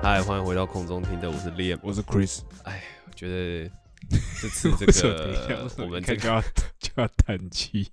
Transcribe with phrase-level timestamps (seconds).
[0.00, 1.78] 嗨，欢迎回到空中听的，我是 Liam。
[1.82, 3.70] 我是 Chris，哎，我觉得
[4.40, 6.40] 这次这个 我们这个就要
[6.80, 7.92] 就要叹气？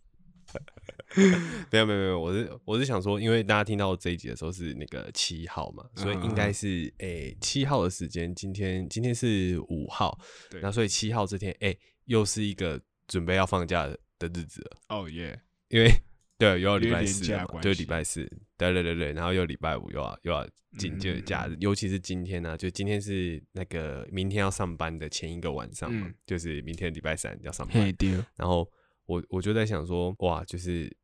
[1.72, 10.18] 没有没有没有，我是我是想说，因为大家听到这一集的时候是那个七号嘛，所以应该是诶七、号的时间，今天今天是五号，
[10.50, 15.90] 对那所以七号这天诶又是一个准备要放假的的日子了，哦耶，因为
[16.38, 17.24] 对又要礼拜四
[17.62, 20.46] 就礼拜四，对对对对，然后又礼拜五又要又要
[20.78, 26.14] 紧接着假日，嗯尤其是今天呢、就今天是那个明天要上班的前一个晚上嘛，嗯。
[26.26, 27.96] 就是明天礼拜三要上班
[28.36, 28.70] 然后
[29.06, 30.96] 我我就在想说，哇，就是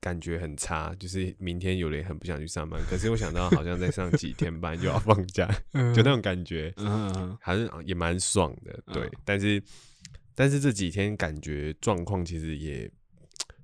[0.00, 5.46] 感觉很差，就是明天有人很不想去上班，可是我想到好像再上几天班就要放假，
[5.94, 6.74] 就那种感觉，
[7.40, 9.06] 还是也蛮爽的，对。
[9.06, 9.62] 嗯但是
[10.34, 12.90] 但是这几天感觉状况其实也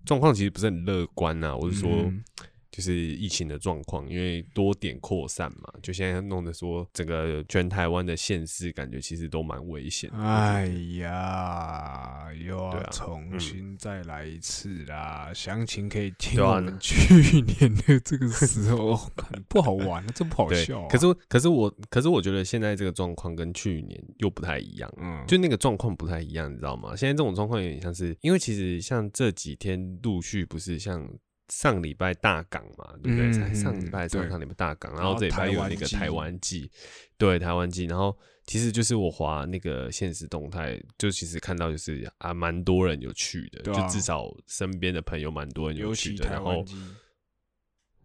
[0.04, 1.90] 状况其实不是很乐观呐、我是说。
[1.90, 2.22] 嗯
[2.70, 10.08] 就是疫情的状况，因为多点扩散嘛，就现在弄得说整个全台湾的县市感觉其实都蛮危险。
[10.10, 10.66] 哎
[10.98, 15.30] 呀，又要重嗯新再来一次啦！
[15.34, 16.40] 详情可以听
[16.78, 26.94] 去年的这个时候， 看不好玩，真不好笑啊。，可是可是我可是我觉得现在这个状况跟去年又不太一样，嗯，就那个状况不太一样，你知道吗？
[26.94, 31.08] 现在这种状况有点像是，因为其实像这几天陆续不是像
[31.50, 33.26] 上礼拜大港嘛，对不对？
[33.26, 36.70] 嗯才上礼嗯拜上上礼拜大港，然然后后这礼拜有那个台湾季，
[37.18, 43.74] 对台湾季，然后其实就是我滑那个现实动态，就其实看到就是啊，蛮多人有去的，啊。
[43.80, 46.64] 就至少身边的朋友蛮多人有尤去的，然后，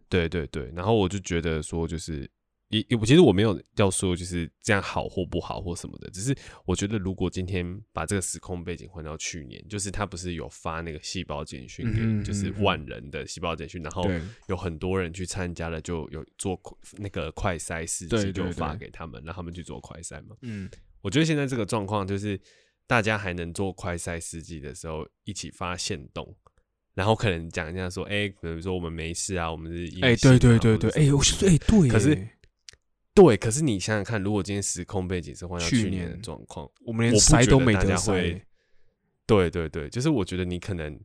[0.09, 2.29] 对对对，然后我就觉得说，就是
[2.69, 14.03] 也也，我其实我没有要说就是这样好或不好或什么的，只是我觉得如果今天把这个时空背景换到去年，就是他不是有发那个细胞简讯就是万人的细胞简讯，然后
[14.47, 16.59] 有很多人去参加了，就有做
[16.97, 20.35] 那个快筛试对剂，就对发给他们，让他们去做快筛嘛。
[20.41, 20.69] 嗯，
[21.01, 22.39] 我觉得现在这个状况就是
[22.87, 26.35] 大家还能做快筛试剂的时候，一起发现动。
[26.95, 32.15] 然后可能讲一下说，哎、比如说我们没事啊，我们是阴哎，对对对对，哎，我是说，哎，对，可是
[33.15, 38.45] 对，可是你想想看，如果今天时空背景是换到去去年的状况，我们连我不觉得大塞都没得家会塞，
[39.25, 40.99] 对对对，就是我觉得你可能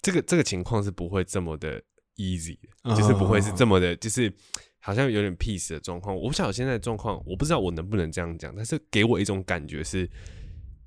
[0.00, 1.78] 这个这个情况是不会这么的
[2.16, 4.32] easy 的，就是不会是这么的，就是
[4.78, 6.16] 好像有点 peace 的状况。
[6.16, 10.10] 我不晓得现在的状况，我不知道我能不能这样讲，但是给我一种感觉是，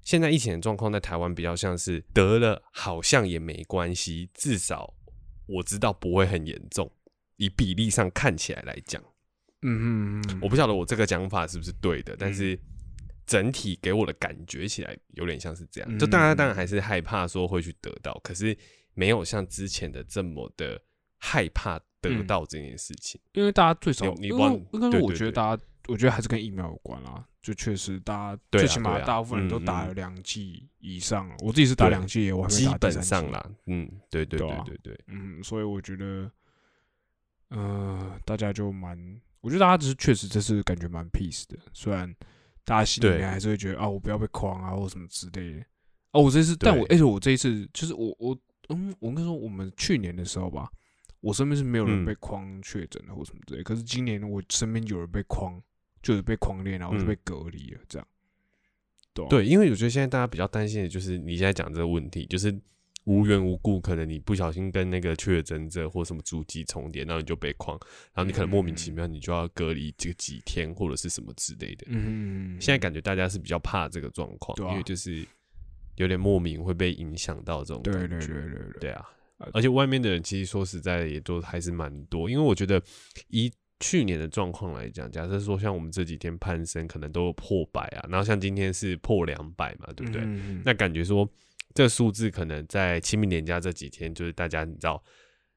[0.02, 4.92] 现在疫情的状况在台湾比较像是得了好像也没关系，至少
[5.46, 6.92] 我知道不会很严重，
[7.38, 9.00] 以比例上看起来来讲。
[9.63, 12.57] 嗯嗯嗯，我不晓得我这个讲法是不是对的，但是
[13.25, 16.00] 整体给我的感觉起来有点像是这样。
[16.00, 18.56] 就大家当然还是害怕说会去得到，可是
[18.94, 20.81] 没有像之前的这么的
[21.18, 23.19] 害怕得到这件事情。
[23.31, 27.25] 因为大家最少，因为你你忘应该说，我觉得大家，我觉得还是跟疫苗有关啦。
[27.41, 31.35] 就确实，大家最起码大部分人都打了两剂以上了。
[31.40, 33.09] 我自己是打两剂，我还没基本打第三剂。
[33.09, 36.31] 上啦，嗯，对对对对对，嗯，所以我觉得，
[37.50, 38.97] 呃，大家就蛮，
[39.44, 42.09] 我觉得大家只是确实这次感觉蛮 peace 的，虽然
[42.64, 45.66] 大家心里面还是会觉得啊，我不要被框啊，或什么之类的。
[46.14, 48.40] 哦，我这次，但我对而且我这一次就是我我
[48.70, 50.72] 嗯，我跟你说，我们去年的时候吧，
[51.20, 55.62] 我身边是没有人嗯被框确诊的或什么之类，可是今年我身边有人被框，
[56.02, 58.08] 就是被框裂，然后就嗯被隔离了，这样。
[59.30, 62.52] 对，因为我觉得现在大家比较担心的就是你现在讲这个问题，就是
[63.06, 67.78] 无缘无故可能你不小心跟那个确诊者或什么足迹重叠，然后你就被框，
[68.14, 71.86] 然后你可能莫名其妙你就要隔离这个几天或者是什么之类的。
[71.90, 75.25] 嗯，现在感觉大家是比较怕这个状况，啊因为就是
[75.96, 78.28] 有点莫名会被影响到这种对对感觉。
[78.28, 79.06] 对对对，对啊
[79.39, 82.81] 呃，而且外面的人其实说实在的也都还是蛮多，因为我觉得
[83.30, 90.22] 以去年的状况来讲，假设说像我们这几天攀升可能都有破百啊，然后像今天是破两百嘛，对不对？
[90.24, 91.28] 嗯那感觉说
[91.74, 95.04] 这个数字可能在清明年假这几天，就是大家你知道。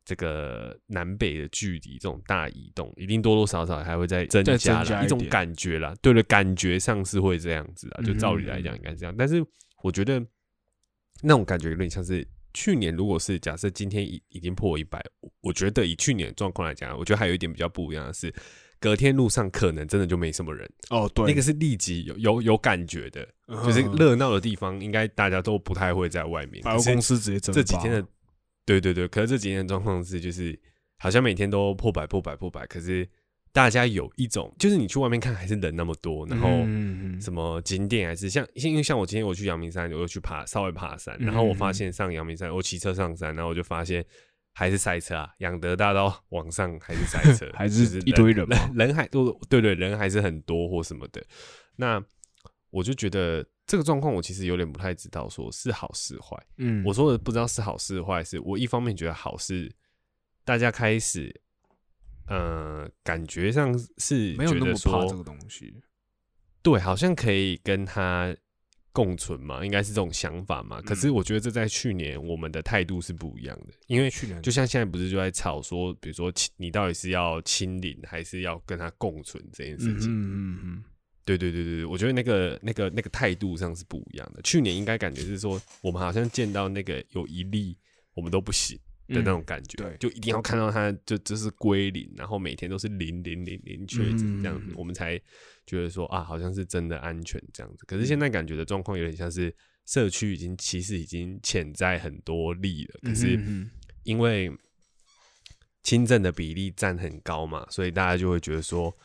[0.08, 5.92] 这个南北的距离，这种大移动，一定多多少少还会再增加啦，一种感觉啦。
[6.00, 9.12] 对了，感觉上是会这样子啊，就照理来讲嗯应该是这样。
[9.18, 9.44] 但是
[9.82, 10.24] 我觉得
[11.22, 12.24] 那种感觉有点像是
[12.54, 15.04] 去年，如果是假设今天已已经破一百，
[15.40, 18.32] 我觉得以去年的状况来讲，我觉得还有一点比较不一样的是，
[18.78, 26.62] 隔天路上可能真的就没什么人，哦，对，那个是立即有有有感觉的，就是嗯热闹的地方，应该大家都不太会在外面。
[26.64, 28.04] 百货公司直接蒸这几天的
[28.64, 30.58] 对对对，可是这几天的状况是，就是
[30.98, 33.08] 好像每天都破百、破百、破百，可是
[33.52, 44.04] 大家有一种，就是你去外面看还是人那么多，然后嗯什么景点还是像，因为像我今天我去阳明山，我又去爬稍微爬山，然后我发现上阳明山，我骑车上山，然后我就发现
[44.54, 48.44] 还是塞车啊，养德大道往上还是塞车， 还是一堆人
[48.74, 51.24] 人还多，对对，人还是很多或什么的。
[51.76, 52.02] 那
[52.76, 56.36] 我就觉得这个状况，我其实有点不太知道，说是好是坏。
[56.58, 59.74] 嗯，我说的不知道是好是坏，是我一方面觉得好是
[60.44, 61.34] 大家开始，
[62.26, 65.80] 呃，感觉上是没有那么怕这个东西。
[66.60, 68.36] 对，好像可以跟他
[68.92, 70.82] 共存嘛，应该是这种想法嘛。
[70.82, 80.10] 可是嗯我觉得这在去年我们的态度是不一样的，因为去年就像现在不是就在吵说，比如说你到底是要清零还是要跟他共存这件事嗯情。
[80.10, 80.95] 嗯嗯对
[81.26, 84.40] 对对对，对我觉得那个那个那个态度上是不一样的。
[84.42, 87.76] 去年应该感觉是说，我们好像见到那个有一例，
[88.14, 88.78] 我们都不行
[89.08, 95.20] 的那种感觉，对就一定要看到它就就是归零，然后每天都是零零零零确诊这样子，嗯我们才
[95.66, 97.84] 觉得说啊，好像是真的安全这样子。
[97.86, 99.52] 可是现在感觉的状况有点像是
[99.84, 103.36] 社区已经其实已经潜在很多例了，可是
[104.04, 104.48] 因为
[105.82, 108.96] 轻症的比例占很高嘛，所以大家就会觉得说。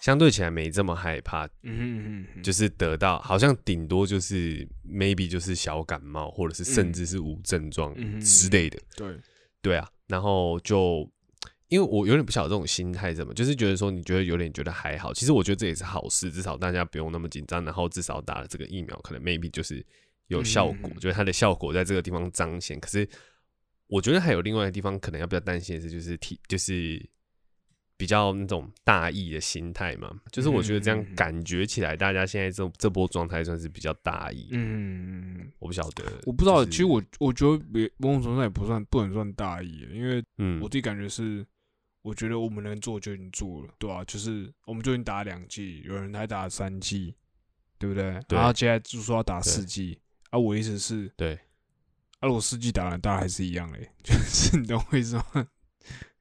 [0.00, 1.76] 相对起来没这么害怕，嗯
[2.22, 9.14] 嗯嗯，就是得到好像顶多就是 maybe 就是小感冒，或者是甚至是无症状嗯之类的，对，
[9.60, 9.86] 对啊。
[10.06, 11.06] 然后就
[11.68, 19.84] 因为我有点不晓得这种心态怎么，就是觉得说你觉得有点觉得还好，其实我觉得这也是好事，至少大家不用那么紧张，然后至少打了这个疫苗，可能 maybe 就是
[20.28, 22.80] 有效果，嗯就是它的效果在这个地方彰显。
[22.80, 23.06] 可是
[23.86, 27.06] 我觉得还有另外一个地方可能要比较担心的是，就是体就是。
[28.00, 34.48] 比较那种大意的心态嘛，就是我觉得这样感觉起来，大家现在这这波状态算是比较大意。
[34.52, 40.58] 嗯我不晓得，我不知道，就是其实我我觉得别某种程度上也不算不能算大意，因为嗯。
[40.62, 41.46] 我自己感觉是，
[42.00, 47.14] 我觉得我们能做就已经做了，对吧、就是我们就已经打两季，有人还打三季，
[47.78, 48.18] 对不对？
[48.26, 48.38] 对。
[48.38, 50.00] 然后接下来就说要打四季，
[50.30, 51.34] 啊，我意思是，对，
[52.20, 55.46] 啊，如果四季打完，大家还是一样嘞， 就是你懂我意思吗？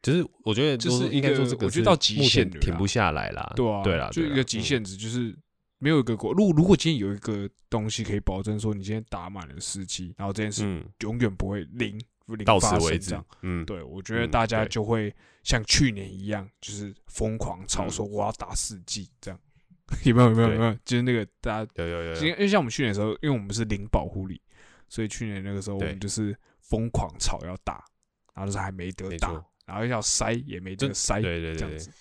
[0.02, 3.52] 就是我觉得就是应该说这个是一个我觉得到极限停不下来啦。
[3.56, 4.62] 对啊，对啦，就一个极。
[4.62, 5.38] 限嗯值，就是
[5.78, 6.32] 没有一个国。
[6.34, 13.18] 如果如果今天有一个东西可以保证说你今天打满了四剂，然后这件事嗯，永远不会零零到此为止。
[13.42, 15.14] 嗯，对，我觉得嗯大家就会
[15.44, 19.40] 像去年一样，就是疯狂吵嗯说我要打四季这样。
[20.06, 20.30] 有没有？
[20.30, 20.54] 有没有？
[20.54, 20.78] 有没有？
[20.86, 24.40] 就是那个大家，有有有有，因为像我们去年的时候，因为我们是零保护力，
[24.88, 27.84] 所以去年那个时候我们就是疯狂吵要打，
[28.36, 31.92] 然后就是还没得打然后要塞也没这个塞，对对对对这样子。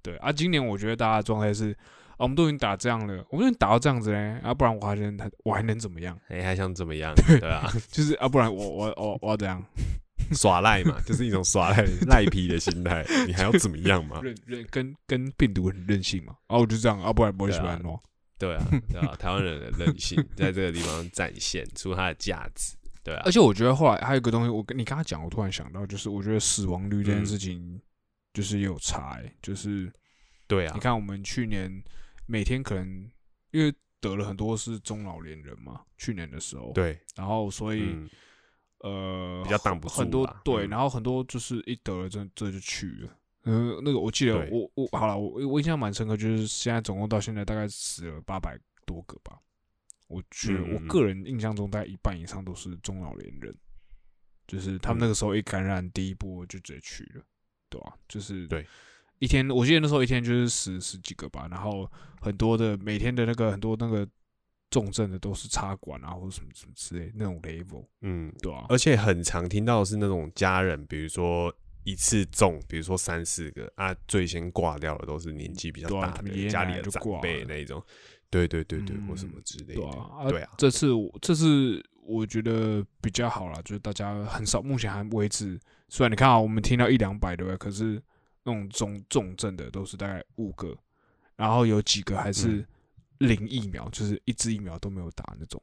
[0.00, 1.72] 对啊，今年我觉得大家的状态是，
[2.12, 6.16] 啊，我们都已经打这样了，我们都已经打到这样子嘞，啊，不然我还能我还能怎么样？
[6.28, 7.12] 哎，还想怎么样？
[7.26, 9.62] 对啊，就是啊，不然我我我我要怎样？
[10.32, 13.04] 耍赖嘛，就是一种耍赖赖皮的心态。
[13.26, 14.20] 你还要怎么样嘛？
[14.22, 16.34] 任任跟跟病毒很任性嘛？
[16.48, 17.98] 啊，我就这样啊，不然不会喜欢我。
[18.38, 22.76] 对啊，对啊，台湾人的任性在这个地方展现出它的价值。
[23.04, 27.80] 对啊而，且我觉得后来还有一个东西，我跟你刚刚讲，我突然想到，就是我觉得死亡率这件嗯事情
[28.34, 29.92] 就是也有差、欸，就是
[30.46, 31.82] 对啊你，看我们去年
[32.26, 33.10] 每天可能
[33.50, 38.10] 因为得了很多是中老年人嘛，去年的时候，，对，然后所以、嗯，
[38.80, 43.10] 呃比较挡不住很多对，嗯然后很多就是一得了这这就去了。
[43.44, 49.38] 嗯，那个我记得对我我好了，我我印象蛮深刻，就是现在总共到现在大概死了八百多个吧。
[50.08, 53.54] 我觉得我个人印象中，大概一半以上都是中老年人，
[54.46, 55.02] 就是他们嗯。
[55.02, 57.22] 那个时候一感染第一波就直接去了，
[57.68, 58.66] 对吧、就是对。
[59.20, 64.08] 一天，我记得那时候一天就是十十几个吧，然后很多的每天的那个很多那个
[64.70, 77.84] 重症的都是插管啊或者什么什么之类那种 level，嗯，对啊、而且很常听到的是那种家人，比如说一次中，比如说三四个啊，最先挂掉的都是年纪比较大的、家里的长辈那一种。
[78.30, 79.80] 对对对对，或什嗯么之类的。
[79.80, 85.58] 对啊，对啊这次我这次我觉得比较好啦，就是大家很少，目前还为止，
[85.88, 87.56] 虽然你看啊，我们听到一两百对不对？
[87.56, 88.02] 可是
[88.44, 90.76] 那种重重症的都是大概五个，
[91.36, 92.66] 然后有几个还是嗯
[93.28, 95.62] 零疫苗，就是一支疫苗都没有打那种。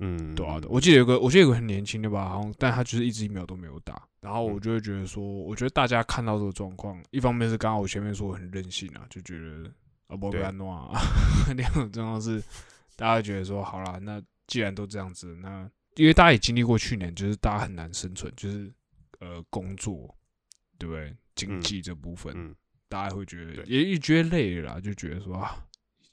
[0.00, 4.02] 嗯，对啊，我记得有个，我记得有个很年轻的吧，好像，但他就是一支疫苗都没有打。
[4.20, 9.70] 然后我嗯就会觉得说，我觉得大家看到这个状况，一方面是刚刚我前面说很任性啊，就觉得
[10.06, 10.98] 啊不对被安诺啊，
[11.54, 12.42] 另外一种状况是
[12.96, 18.72] 大家觉得说，好啦，那既然都这样子，那因为大家也经历过去年，就是大家很难生存，就是
[19.20, 20.14] 呃工作，
[20.78, 21.14] 对不对？
[21.34, 22.54] 经嗯济这部分，嗯，
[22.88, 25.66] 大家会觉得也也觉得累了啦，就觉得说啊，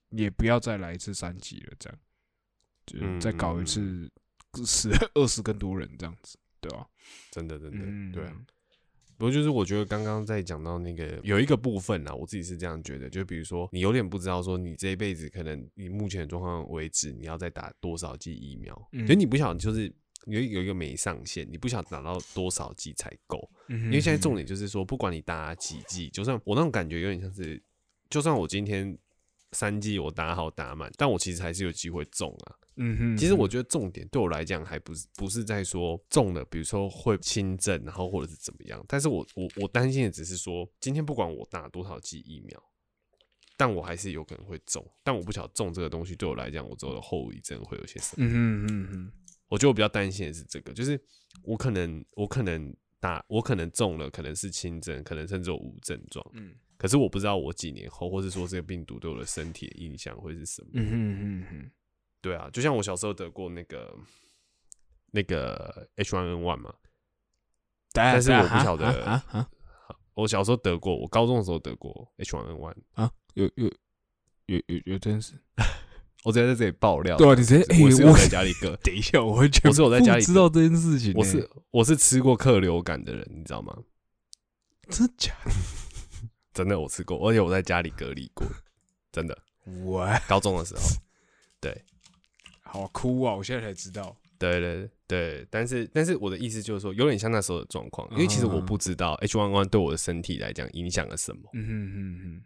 [0.10, 2.00] 也不要再来一次三级了，这样，
[2.86, 4.10] 就是再搞一次
[4.66, 6.38] 死二十更多人这样子。
[6.62, 6.86] 对吧、
[7.32, 8.36] 真的真的，嗯，对啊。
[9.22, 19.06] 不过就是我觉得刚刚在讲到那个有一个部分啊，我自己是这样觉得，就比如说你有点不知道说你这一辈子可能以目前的状况为止，你要再打多少剂疫苗，嗯。
[19.06, 19.94] 就你不晓得就是
[20.26, 27.62] 有有一个没上限，你不晓得打到多少剂才够，嗯，因为现在重点就是说，不管你打几剂，就算我那种感觉有点像是，
[28.10, 28.98] 就算我今天
[29.52, 32.56] 三剂我打好打满，但我其实还是有机会中啊。
[32.78, 38.84] 嗯哼，其实我觉得重点对我来讲，还不是不是在说中了，比如说会轻症，然后或者是怎么样。
[38.88, 42.64] 但是我我我担心的只是说，今天不管我打多少剂疫苗，
[43.58, 44.84] 但我还是有可能会中。
[45.04, 48.26] 但我不晓得中这个东西对我来讲，我之后的后遗症会有些什么。
[48.26, 49.12] 嗯哼嗯哼，
[49.50, 51.00] 我觉得我比较担心的是这个，就是
[51.44, 56.26] 我可能我可能打我可能中了，可能是轻症，可能甚至有无症状。
[56.34, 60.70] 嗯可是我不知道我几年后，或是说这个病毒对我的身体的影响会是什么。
[60.74, 61.72] 嗯哼嗯哼，
[62.22, 63.96] 对啊，就像我小时候得过那个
[65.12, 66.74] 那个 H1N1 嘛，
[67.92, 69.48] 但但是我不晓得啊啊
[70.16, 73.72] 我小时候得过，我高中的时候得过 H1N1，啊，有有
[74.48, 75.36] 有有有真是，
[76.26, 77.16] 我直接在这里爆料。
[77.16, 83.78] 对啊，你直接哎我我在家里割， 等一下，我完全我是我在家里知道这件事情欸，我是我是吃过客流感的人，你知道吗？
[84.90, 85.52] 真假的？
[86.54, 88.46] 真的我吃过，而且我在家里隔离过，
[89.12, 89.38] 真的。
[89.84, 90.82] 我高中的时候，
[91.60, 91.84] 对
[92.62, 93.36] 好哭啊！
[93.36, 101.42] 我现在才知道，对对对，但是但是我的意思就是说，有点像那时候的状况，因为其实我不知道 H1N1 对我的身体来讲影响了什么。
[101.54, 102.44] 嗯嗯嗯哼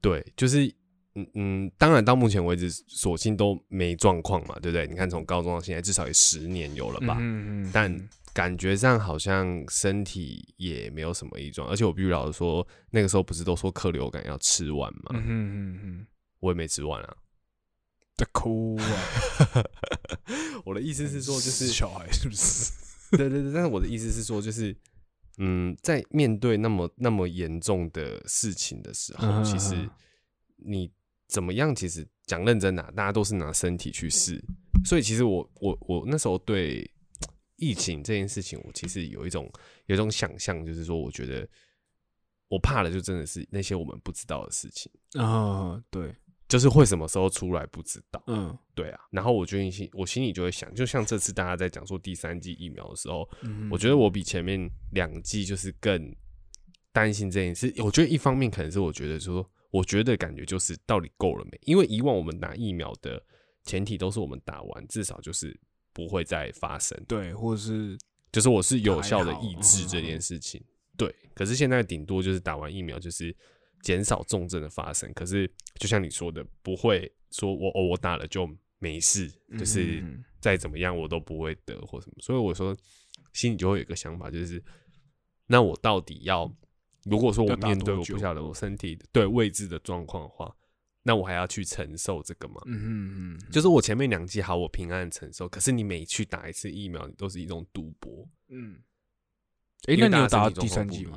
[0.00, 0.66] 对，就是
[1.14, 4.86] 嗯嗯，当然到目前为止，索性都没状况嘛，对不对？
[4.86, 7.16] 你看从高中到现在，至少也十年有了吧？
[7.20, 15.10] 嗯嗯，但感觉上好像身体也没有什么异状，而且我必须老实说，那个时候不是都说客流感要吃完吗？
[15.14, 16.06] 嗯嗯嗯，
[16.38, 17.16] 我也没吃完啊。
[18.16, 19.64] 在哭啊！
[20.64, 22.70] 我的意思是说，就是小孩是不是？
[23.18, 24.72] 对对对，但是我的意思是说，就是
[25.38, 29.90] 嗯，在面对那么那么严重的事情的时候，嗯其实嗯
[30.58, 30.92] 你
[31.26, 31.74] 怎么样？
[31.74, 34.40] 其实讲认真的、啊，大家都是拿身体去试，
[34.84, 36.88] 所以其实我我我那时候对
[37.58, 39.50] 疫情这件事情，我其实有一种
[39.86, 41.46] 有一种想象，就是说，我觉得
[42.48, 46.14] 我怕的就真的是那些我们不知道的事情，啊，对，
[46.48, 48.22] 就是会什么时候出来不知道。
[48.26, 56.14] 嗯对啊，然后我觉得心我心里就会想，就像这次大家在讲说第三季疫苗的时候，嗯，我觉得我比前面两季就是更
[56.92, 57.74] 担心这件事。
[57.82, 61.58] 我觉得一方面可能是我觉得说，我觉得感觉就是到底够了没？
[61.62, 63.20] 因为以往我们打疫苗的
[63.64, 65.58] 前提都是我们打完至少就是
[65.98, 67.98] 不会再发生，对，或者是
[68.30, 70.62] 就是我是有效的抑制这嗯件事情。
[70.96, 73.36] 对，可是现在顶多就是打完疫苗就是
[73.82, 79.28] 减少重症的发生，可是就像你说的，不会说我哦我打了就没事，
[79.58, 82.14] 就是嗯再怎么样我都不会得或什么。
[82.20, 82.76] 所以我说
[83.32, 84.62] 心里就会有一个想法，就是
[85.48, 86.48] 那我到底要，
[87.06, 90.54] 如果说我面对我不晓得我身体的对未知的状况的话，
[91.02, 92.60] 那我还要去承受这个吗？
[92.66, 98.28] 嗯嗯嗯，就是我前面两季好，我平安承受，可是你每去打一次疫苗，你都是一种赌博。
[98.48, 98.78] 嗯，
[99.86, 101.16] 哎，那你有打第三剂吗？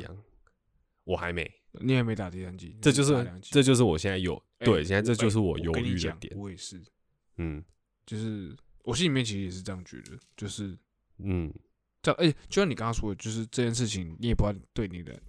[1.03, 6.37] 我还没，你还没打第三剂，这就是这就是我现在有哎对，现在这就是哎我犹豫的点。
[6.37, 6.81] 我也是，
[7.37, 7.61] 嗯
[8.05, 10.77] 就是我心里面其实也是这样觉得，就是
[11.17, 11.51] 嗯，
[12.01, 12.21] 这样。
[12.21, 15.19] 哎、就像你刚刚说的，就是这件事情，你也不知道对你的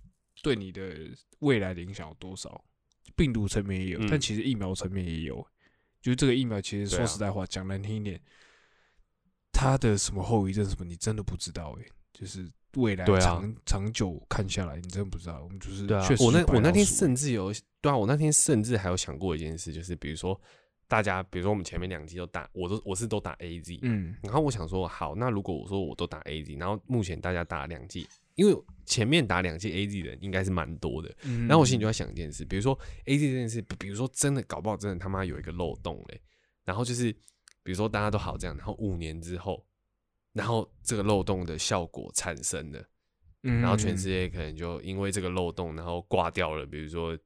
[0.42, 2.62] 对你的未来的影响有多少。
[3.16, 5.46] 病毒层面也有，嗯但其实疫苗层面也有。
[6.00, 8.20] 就是这个疫苗，其实说实在话，讲难听一点，
[9.52, 11.76] 它的什么后遗症什么，你真的不知道。
[11.80, 15.40] 哎，就是未来长、长久看下来，你真的不知道。
[15.44, 20.40] 我们就是对啊确，实我那我那天甚至有对啊，我那天甚至还有想过一件事，就是比如说
[20.92, 36.20] 大家，比如说我们前面两季都打，我都我是都打 A Z，嗯然后我想说，好，那如果我说我都打 A Z，然后目前大家打两季，因为前面打两季 A Z 的人应该是蛮多的，嗯，然后我心里就在想一件事，比如说 A Z 这件事，比比如说真的搞不好真的他妈有一个漏洞嘞，
[36.66, 37.10] 然后就是
[37.62, 39.64] 比如说大家都好这样，然后五年之后，
[40.34, 42.84] 然后这个漏洞的效果产生了，
[43.44, 47.18] 嗯，然后全世界可能就因为这个漏洞，然后挂掉了，比如说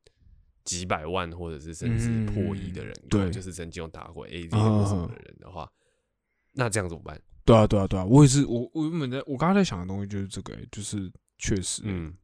[0.66, 5.66] 几百万或者是甚至破亿的人，嗯对就是曾经有打过 A 或什么的人的话，
[6.52, 7.18] 那这样怎么办？
[7.46, 12.14] 对啊，对啊，对啊，我也是，我我原本在我刚刚在想的东西就是这个、欸，就是确实，嗯，嗯，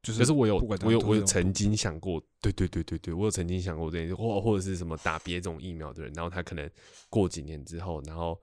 [0.00, 6.70] 就是可是我有我有我有曾经想过，对对对对对，我有曾经想过这件事，或或者是什么打别种疫苗的人，然后他可能
[7.10, 8.40] 过几年之后，然后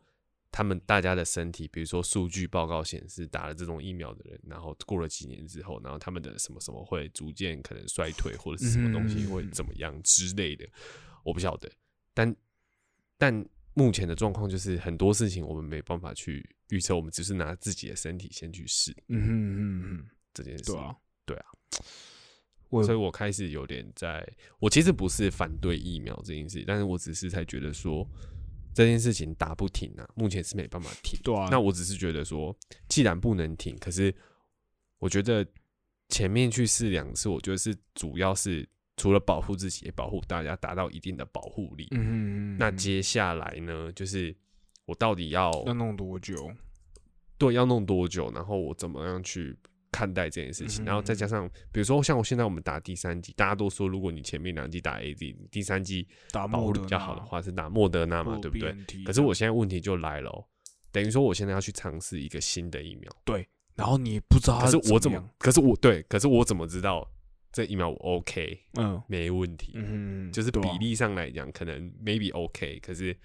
[0.51, 10.67] 他们大家的身体，比如说数据报告显示打了这种疫苗的人，然后过了几年之后，然后他们的什么什么会逐渐可能衰退，或者是什么东西会嗯怎么样之类的，
[11.23, 11.71] 我不晓得，
[12.13, 12.35] 但
[13.17, 20.65] 但目前的状况就是很多事情我们没办法去预测，我们只是拿自己的身体先去试嗯哼嗯哼，这件事。
[20.65, 21.45] 对啊，对啊，
[22.67, 24.27] 我所以我开始有点在，
[24.59, 28.05] 我其实不是反对疫苗这件事，但是我只是才觉得说
[28.73, 31.19] 这件事情打不停啊，目前是没办法停。
[31.23, 32.55] 对啊，那我只是觉得说，
[32.87, 34.13] 既然不能停，可是
[34.99, 35.45] 我觉得
[36.09, 41.87] 前面去试两次，我觉得是主要是除了保护自己，也保护大家，达到一定的保护力。
[41.91, 44.35] 嗯哼嗯哼，那接下来呢，就是
[44.85, 46.51] 我到底要要弄多久？
[47.37, 49.57] 对要弄多久，然后我怎么样去
[49.91, 58.75] 看待这件事情，然后再加上，比如说像我现在我们打第三剂，大家都说，如果你前面两剂打 A Z，第三剂打保护比较好的话是打莫德纳嘛，对不对？
[59.05, 60.45] 可是我现在问题就来了哦、
[60.91, 67.09] 等于说我现在要去尝试一个新的疫苗，对然后你不知道可是我怎么可是我对，可是我怎么知道
[67.51, 69.01] 这疫苗我 OK 嗯。
[69.07, 69.71] 没问题？
[69.75, 73.15] 嗯，就是比例上来讲，可能 maybe OK，可是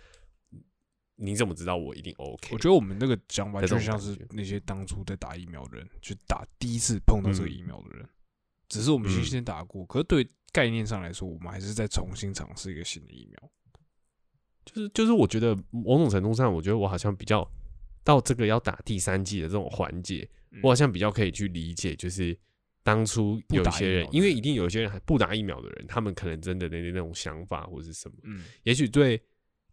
[1.16, 2.50] 你怎么知道我一定 OK？
[2.52, 7.52] 我觉得我们那个讲法就像是那些当初在打疫苗的人，去打第一次碰到这个嗯。
[7.52, 8.08] 疫苗的人，
[8.68, 9.24] 只是我们先嗯。
[9.24, 13.50] 先打过，可是对概念上来说，我们还是在重新尝试一个新的疫苗。
[14.64, 17.48] 就是就是，我觉得某种程度上，我觉得我好像比较
[18.02, 22.36] 到这个要打第三季的这种环节，嗯我好像比较可以去理解，就是
[22.82, 28.44] 当初有一些人，因为一定有一些人还不打疫苗的人，他们可能真的那那种想法或是什么，嗯。
[28.64, 29.22] 也许对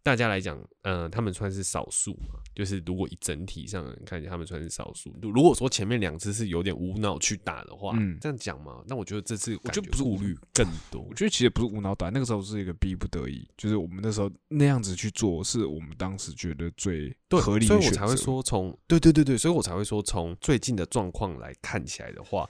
[0.04, 2.38] 大家来讲，嗯、他们算是少数嘛。
[2.54, 5.12] 就是如果以整体上人看起来，他们算是少数。
[5.22, 11.14] 如如果说前面两次是有点无脑去打的话，嗯这样讲嘛，那我觉得这次我觉得不是顾虑更多我。
[11.14, 17.74] 觉得其实不是无脑打，那个时候是一个逼不得已，就是我们那时候那样子去做，是我们当时觉得最，合理的。
[17.74, 22.46] 所以我才会说从对对对对，所以我才会说从最近的状况来看起来的话，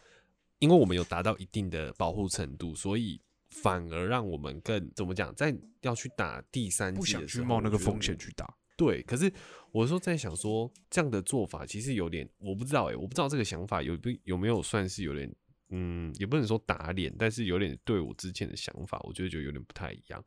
[0.58, 3.20] 因为我们有达到一定的保护程度，所以
[3.62, 8.52] 反而让我们更怎么讲，在要去打第三不想季的时候去冒那个我觉得风险去打。
[8.76, 9.32] 对，可是
[9.70, 15.32] 我说在想说，这样的做法其实有点，我不知道哎、我不知道这个想法有不有没有算是有点，
[15.68, 20.22] 嗯，也不能说打脸，但是有点对我之前的想法，我觉得就有点不太一样。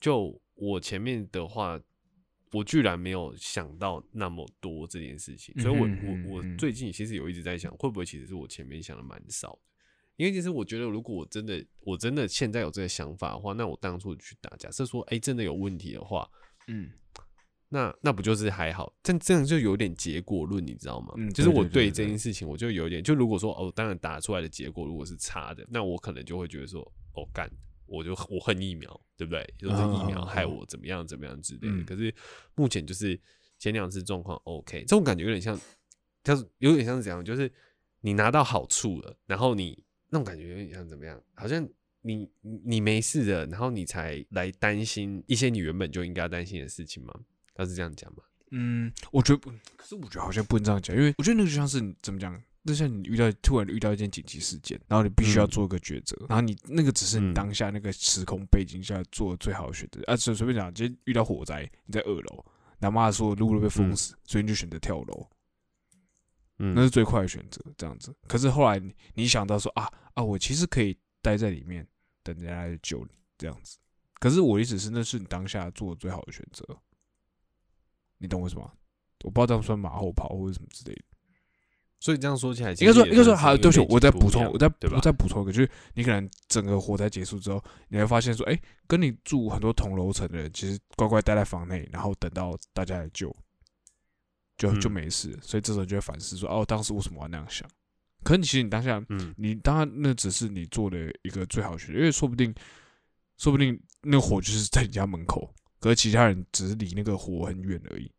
[0.00, 1.78] 就我前面的话，
[2.52, 9.71] 我居然没有想到那么多这件事情，所以我嗯哼嗯我我嗯最近其实有一直在想，会不会其实是我前面想的蛮少的。
[10.16, 16.28] 因为其实我觉得，如果我真的我真的现在有这个想法的话，那我当初去打，假设说，哎、真的有问题的话，
[16.68, 16.90] 嗯，
[17.68, 18.92] 那那不就是还好？
[19.02, 21.14] 但这样就有点结果论，你知道吗？
[21.16, 26.80] 嗯就是我对这件事情，我就有点，就如果说哦，当然打出来的结果如果是差的，那我可能就会觉得说，
[27.14, 27.50] 哦干，
[27.86, 29.42] 我就我恨疫苗，对不对？
[29.58, 31.68] 就是疫苗害我怎么样怎么样之类的。
[31.68, 32.14] 嗯可是
[32.54, 33.18] 目前就是
[33.58, 35.58] 前两次状况 OK，这种感觉有点像，
[36.22, 37.50] 就是有点像是怎样，就是
[38.02, 41.18] 你拿到好处了，然后你那种感觉有点像怎么样？
[41.32, 41.66] 好像
[42.02, 47.14] 你你你没事的，然后你才来担心一些你原本就应该担心的事情吗？
[47.54, 48.22] 他是这样讲吗？
[48.50, 60.14] 嗯，我觉得不，可是我觉得好像不能这样讲，因为我觉得那个就像是怎么讲，就像你遇到突然遇到一件紧急事件，然后你必须要嗯做一个抉择，然后你那个只是你嗯当下那个时空背景下做的最好的选择啊。
[60.14, 62.44] 随随便讲，今天遇到火灾，你在二楼，
[62.78, 65.26] 他妈的所有路都被封嗯死，所以你就选择跳楼，
[66.64, 68.14] 嗯，那是最快的选择，这样子。
[68.28, 71.84] 可是后来你你想到说啊啊，我其实可以待在里面
[72.22, 73.78] 等人家来救你，这样子。
[74.20, 76.64] 可是我的意思是，那是你当下做的最好的选择，
[78.18, 78.62] 你懂我什么？
[79.24, 81.02] 我不知道这样算马后炮或者什么之类的。
[81.98, 93.34] 所以这样说起来，应该说，应该说，还还对不起，我再补充，我再我再补充一个，就是你可能整个火灾结束之后，你会发现说，哎、跟你住很多同楼层的人，其实乖乖待在房内，然后等到大家来救，
[94.70, 95.38] 就就嗯没事。
[95.42, 97.68] 所以这时候就会反思说，哦，当时为什么要那样想？
[98.22, 102.54] 可是其实你当下，嗯你当然那只是你做的一个最好的选择，因为说不定，
[103.38, 108.10] 说不定那个火就是在你家门口，可是其他人只是离那个火很远而已。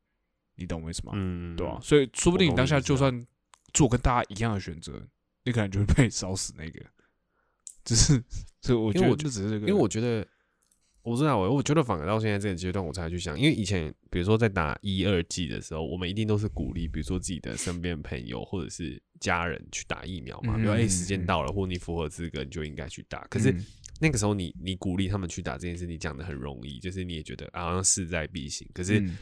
[0.55, 1.13] 你懂我意思吗？
[1.15, 3.25] 嗯，对啊，所以说不定你当下就算
[3.73, 5.01] 做跟大家一样的选择，
[5.45, 6.79] 你可能就会被烧死那个。
[7.85, 8.23] 只是，
[8.61, 10.25] 所以我觉得因为我就只是这个，因为我觉得，
[11.03, 23.27] 我知道我，我觉得反而到现在这个阶段，我才去想，因为以前比如说在打一二季的时候，我们一定都是鼓励，比如说自己的身边朋友或者是家人去打疫苗嘛，比如说哎、嗯时间到了，或你符合资格，你就应该去打。
[23.29, 23.65] 可是嗯
[23.99, 29.17] 那个时候你你鼓励他们去打这件事，你讲的很容易，就是你也觉得啊好像势在必行，可是嗯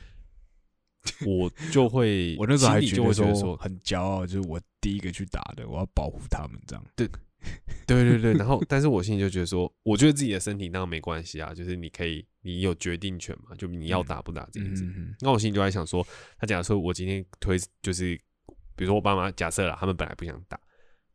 [1.25, 6.85] 我就会，我那时候还觉得说，很骄傲，就是我第一个去打的，我要保护他们这样。
[6.95, 7.07] 对
[7.87, 14.83] 对对对，然后但是我心里就觉得说，我觉得自己的身体当然没关系啊，就是你可以，你有决定权嘛，就你要打不打这件事。
[14.85, 16.05] 嗯那我心里就在想说，
[16.37, 18.15] 他假如说我今天推，就是
[18.75, 20.59] 比如说我爸妈假设了，他们本来不想打，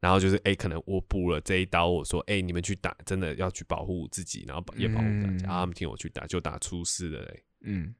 [0.00, 7.94] 然后就是哎、可能我补了这一刀，我说哎、你们去打，真的要去保护自己，然后也保护大家，嗯然后他们听我去打，就打出事了嘞，嗯，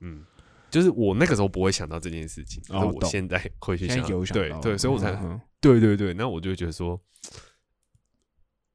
[0.00, 0.24] 嗯，
[0.70, 5.12] 就是我那个时候不会想到这件事情，哦但我现在会去想，对对，所以我才
[5.60, 7.00] 对对对，那我就觉得说，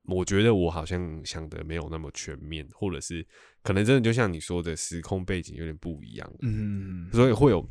[0.05, 3.25] 我觉得我好像想的没有那么全面，或者是
[3.61, 7.63] 可能真的就像你说的，时空背景有点不一样，嗯，所以会有，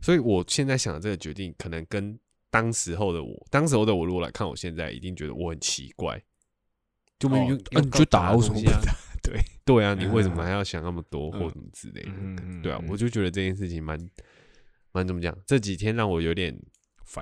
[0.00, 2.18] 所以我现在想的这个决定，可能跟
[2.50, 6.20] 当时候的我，当时候的我如果来看我现在，一定觉得我很奇怪，
[7.18, 8.60] 就明明啊你就打为什么？
[9.28, 12.62] 对， 对啊，你为什嗯么还要想那么多或嗯什么之类的？
[12.62, 13.98] 对啊，嗯我就觉得这件事情蛮
[14.92, 16.58] 蛮怎么讲，这几天让我有点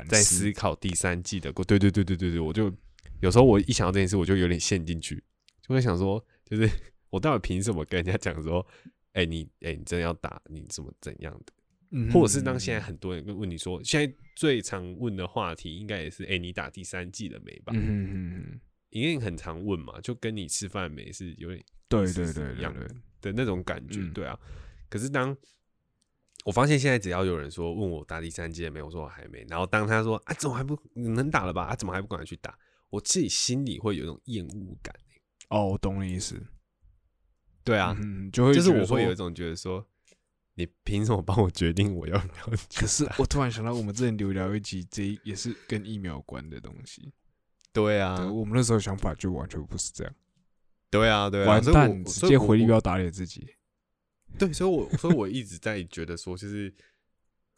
[0.09, 1.64] 在思思考第三季的过。
[1.64, 2.73] 对对对对对对，我就
[3.21, 5.23] 有时候我一想到这件事，我就有点陷进去，
[5.62, 6.69] 就会想说，就是
[7.11, 8.66] 我到底凭什么跟人家讲说，
[9.12, 11.53] 哎、你哎、你真的要打，你怎么怎样的？
[11.92, 17.73] 嗯或者是当现在很多人问你说，现在最常问的话题应该也是，哎、你打第三季了没吧？
[17.77, 22.75] 嗯嗯嗯因为很常问嘛，就跟你吃饭没是有点对对对是一样
[23.20, 24.38] 的那种感觉，嗯对啊。
[24.88, 25.37] 可是当
[26.44, 31.64] 我发现现在只要有人说问我打第三季了没，我说我还没，然后当他说啊怎么还不能打了吧？
[31.64, 32.57] 啊怎么还不赶快去打？
[32.90, 34.94] 我自己心里会有一种厌恶感、
[35.49, 36.40] 哦，我懂你意思，
[37.64, 39.85] 对啊，嗯，就会就是我会有一种觉得说，
[40.55, 42.57] 你凭什么帮我决定我要不要？
[42.77, 47.12] 可是我突然想到，我们之前聊聊一集，这也是跟疫苗有关的东西。
[47.72, 50.14] 对啊对，，我们那时候想法就完全不是这样，
[50.98, 52.66] 对啊，对啊，完蛋，直接回力。
[52.66, 53.46] 镖打脸自己。
[54.38, 56.72] 对，所以我所以我一直在觉得说，就是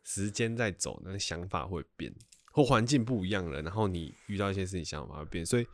[0.04, 2.14] 时间在走，那想法会变，
[2.52, 5.44] 或环境不一样了，然后你遇到一些事情，想法会变。
[5.44, 5.66] 所以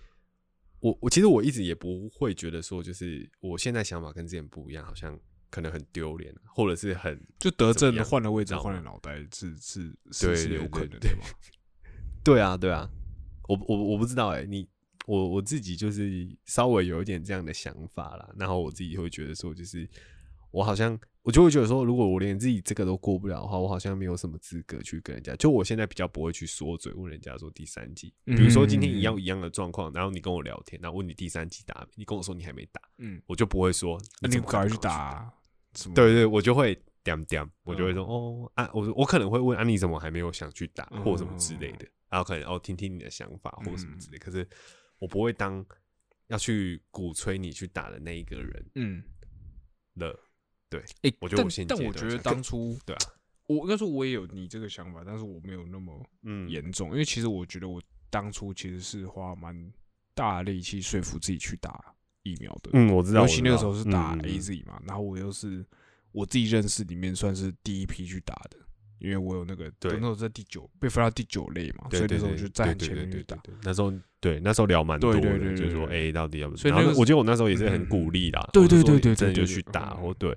[0.81, 5.19] 我我其实我一直也不会觉得说，就是我现在想法跟之前不一样，好像
[5.51, 11.25] 可能很丢脸，或者是很就得怎么样症换了位置，换了脑袋，是是对是有可能的对对嘛？
[12.25, 12.91] 对啊，对啊，
[13.49, 14.67] 我我我不知道哎、你
[15.07, 19.89] 我我自己就是稍微有一点这样的想法啦，然后我自己会觉得说，就是
[20.51, 25.35] 我好像我就会觉得说，如果我连自己这个都过不了的话，我好像没有什么资格去跟人家。
[25.37, 35.33] 就我现在比较不会去说嘴问人家说第三季，比如说今天一样一样的状况，然后你跟我聊天，然后问你第三季打没，你跟我说你还没打，嗯，我就不会说你怎么赶快去打？
[35.95, 44.47] 对对，我就会点点，我就会说、嗯哦啊，我我可能会问啊，你怎么还没有想去打嗯或什么之类的，然后可能哦听听你的想法或什么之类，可是
[45.05, 45.65] 我不会当
[46.29, 49.03] 要去鼓吹你去打的那一个人嗯，
[49.97, 50.19] 了。
[50.71, 53.07] 对，但我觉得我现但我觉得当初 对啊，
[53.47, 59.73] 我应该说我也有你这个想法，但是我没有那么嗯，严重，因为其实我觉得我当初其实是花蛮
[60.15, 62.71] 大力气说服自己去打疫苗的。
[62.73, 65.65] 嗯，我知道，尤其那个时候是打嗯嗯嗯 A Z 嘛，然后我又是
[66.13, 68.59] 我自己认识里面算是第一批去打的，
[69.05, 69.93] 因为我有那个对。
[69.93, 73.37] 那时候在第九被分到第九类嘛，所以那时候我就在很前面去打。
[73.63, 75.21] 那时候对那时候聊蛮多的，
[75.55, 76.57] 就是说哎，到底要不要？
[76.57, 80.03] 所以那个我觉得我那时候也是很嗯鼓励啦，对对对对真的对就去打，嗯。
[80.03, 80.37] 或对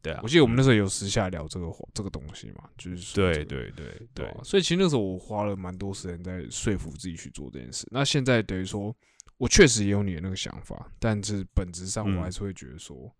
[0.00, 0.20] 对啊。
[0.22, 7.86] 我，记得我们那时候有私下聊这个话这个东西嘛，就是说对这个对对对所以其实那时候我花了蛮多时间在说服自己去做这件事。
[7.90, 8.96] 那现在等于说，
[9.36, 13.14] 我确实也有你的那个想法，但是本质上嗯我还是会觉得说，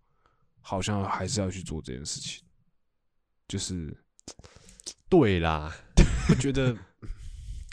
[0.60, 2.42] 好像还是要去做这件事情。
[3.48, 3.96] 就是
[5.08, 5.72] 对啦，
[6.28, 6.76] 我觉得，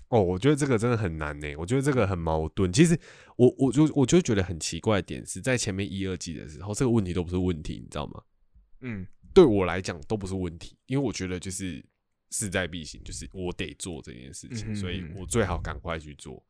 [0.10, 1.56] 哦，我觉得这个真的很难呢。
[1.58, 2.72] 我觉得这个很矛盾。
[2.72, 3.00] 其实
[3.36, 8.22] 我我就我就觉得很奇怪的点是在前面一二季的时候，这个问题都不是问题，你知道吗？
[8.82, 11.84] 嗯对我来讲都不是问题，因为我觉得就是
[12.30, 16.46] 势在必行，就是我得做这件事情，所以嗯我最好赶快去做。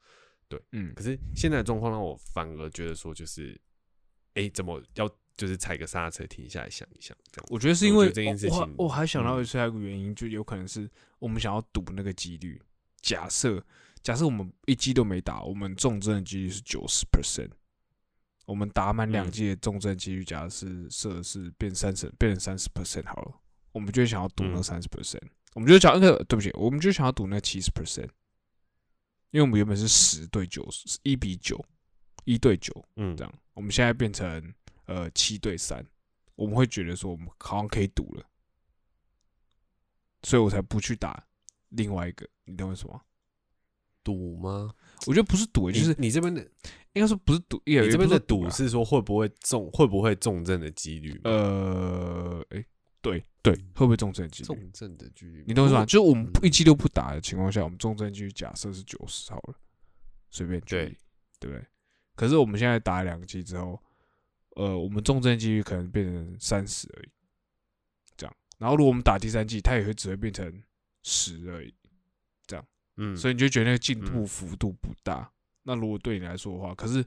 [0.49, 3.57] 对嗯可是现在的状况让我反而觉得说，就是，
[4.33, 7.47] 哎、怎么要就是踩个刹车，停下来想一想，这样。
[7.49, 12.61] 我觉得是因为这件事我情我还想到一个原因，就有可能是我们想要赌那个几率。
[13.01, 13.63] 假设
[14.01, 17.49] 假设我们一击都没打，我们重症的几率是九十 percent。
[18.45, 23.31] 我们打满两嗯季的重症几率，假设是设是变三十，变成三十 percent 好了，
[23.71, 25.21] 我们就想要赌那嗯三十 percent，
[25.53, 28.09] 我们就想那个对不起，我们就想要赌那七十 percent，
[29.31, 30.67] 因为我们原本是十对九，
[31.03, 31.63] 一比九，
[32.25, 34.53] 一对九，嗯这样，我们现在变成
[34.85, 35.85] 呃七对三，
[36.35, 38.25] 我们会觉得说我们好像可以赌了，
[40.23, 41.25] 所以我才不去打
[41.69, 43.01] 另外一个，你懂我意思吗？
[44.03, 44.73] 赌吗？
[45.07, 46.41] 我觉得不是赌，就是你你这边的
[46.91, 51.19] 应该说不是赌，也你这边的赌赌是说会不会中会不会重症的几率？
[51.23, 52.65] 呃，哎、
[53.01, 54.47] 对对，会不会重症几率？
[54.47, 55.85] 重症的几率，你懂我意思吗？
[55.85, 59.55] 就是我们嗯一季都不打的情况下，我们重症几率假设是九十好了，
[60.29, 60.97] 随便举对例，
[61.39, 61.65] 对不对？
[62.15, 63.81] 可是我们现在打两季之后，
[64.55, 67.09] 呃，我们重症几率可能变成三十而已，
[68.15, 68.35] 这样。
[68.57, 70.63] 然后如果我们打第三季，它也会只会变成
[71.03, 71.73] 十而已，
[72.45, 72.65] 这样
[72.97, 75.31] 嗯，所以你就觉得那个进步嗯幅度不大。
[75.63, 77.03] 那如果对你来说的话，可是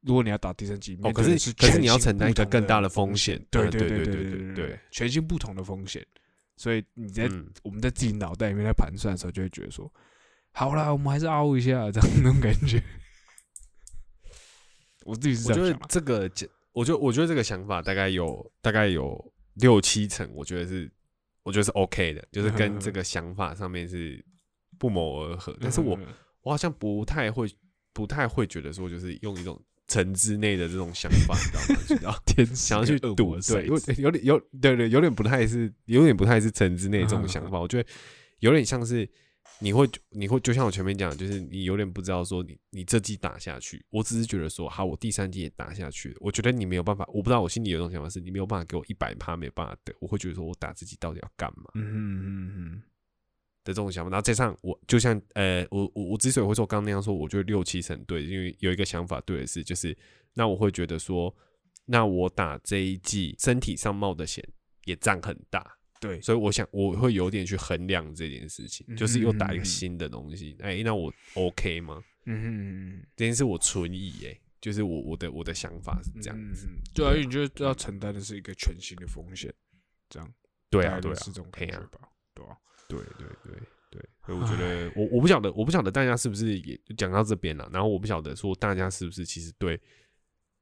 [0.00, 6.04] 如果你要打第三季，哦，可是是可是你要承担一个个更大的风风险，对嗯对对对对对对，全新不同的风险。
[6.56, 9.92] 所以你在嗯，我们在自己脑袋里面在盘算的时候，就会觉得说，
[10.52, 12.82] 好啦，我们还是凹一下，这样那种感觉。
[15.04, 16.28] 我自己是这样想啦，这个，
[16.72, 20.90] 我觉得我觉得这个想法大概有大概有六七成，我觉得是
[21.42, 24.24] 我觉得是 OK 的，就是跟这个想法上面是
[24.78, 25.56] 不谋而合。
[25.60, 26.06] 但是我嗯
[26.42, 27.46] 我好像不太会
[27.92, 31.80] 不太会觉得说，就是用一种城之内的这种想法，你知道吗？
[31.90, 37.60] 你知道天想要去赌，对，有有点有对对，有点不太是，有点不太是城之内这种想嗯法。
[37.60, 37.88] 我觉得
[38.38, 39.08] 有点像是
[39.62, 51.70] 你会你会就像我前面讲，就是你有点不知道说你你这季打下去，我只是觉得说好，我第三季也打下去了，我觉得你没有办法，我不知道我心里有一种想法是你没有办法给我一百趴，没有办法的，我会觉得说我打自己到底要干嘛？
[51.74, 52.82] 嗯哼嗯哼
[53.64, 59.96] 的这种想法，然后加上我就像呃，我我我之所以会说刚刚那样说，我觉得六七成对，因为有一个想法对的是，就是
[60.34, 61.32] 那我会觉得说，
[61.84, 64.44] 那我打这一季身体上冒的险
[64.86, 72.02] 也占很大，对，所以我想我会有点去衡量这件事情，就是又打一嗯个新的东西，哎、那我 OK 吗？
[72.26, 79.54] 嗯哼嗯这件事我存疑哎、就是我我的我的想法是这样子，对啊，因为你就要承担的是一个全新的风险，
[80.08, 80.34] 这样
[80.68, 82.56] 对啊对啊大概类似，这种感觉吧，对啊？
[82.88, 89.80] 对对对对，所以我觉得我我不晓得我不晓得大家是不是也讲到这边了，然后我不晓得说大家是不是其实对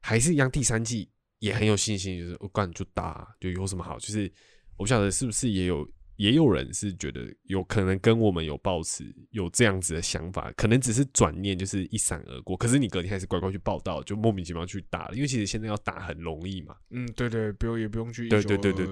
[0.00, 4.30] 还是一样第三季也很有信心，就是我干就打就有什么好，就是
[4.80, 18.86] 我不晓得是不是也有也有人是觉得有可能跟我们有抱持有这样子的想法，可能只是转念就是一闪而过，可是你隔天还是乖乖去报道，就莫名其妙去打了，因为其实现在要打很容易嘛，嗯，对对，不用也不用去对对对对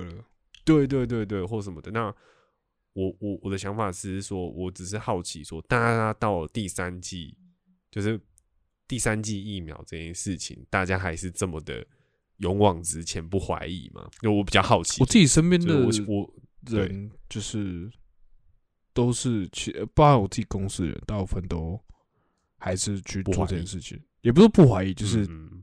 [0.66, 1.90] 对对对对，或什么的。
[1.90, 2.14] 那
[2.92, 7.34] 我我我的想法是说，我只是好奇说，大家到了第三季，
[7.90, 8.20] 就是
[8.86, 11.86] 第三季疫苗这件事情，大家还是这么的
[12.38, 14.08] 勇往直前，不怀疑嘛？
[14.22, 17.90] 因为我比较好奇，我自己身边的就是我我人就是
[18.92, 21.80] 都是其，呃包含我自己公司的人，大部分都
[22.58, 25.62] 还是去做这件事情，也不是不怀疑，就是嗯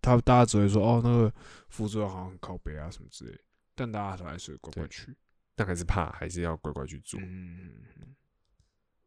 [0.00, 1.34] 他大家只会说哦，那个
[1.68, 3.38] 副作用好像很靠背啊什么之类，
[3.74, 5.16] 但大家还是乖乖去。
[5.56, 7.20] 但还是怕，还是要乖乖去做。
[7.20, 7.82] 嗯，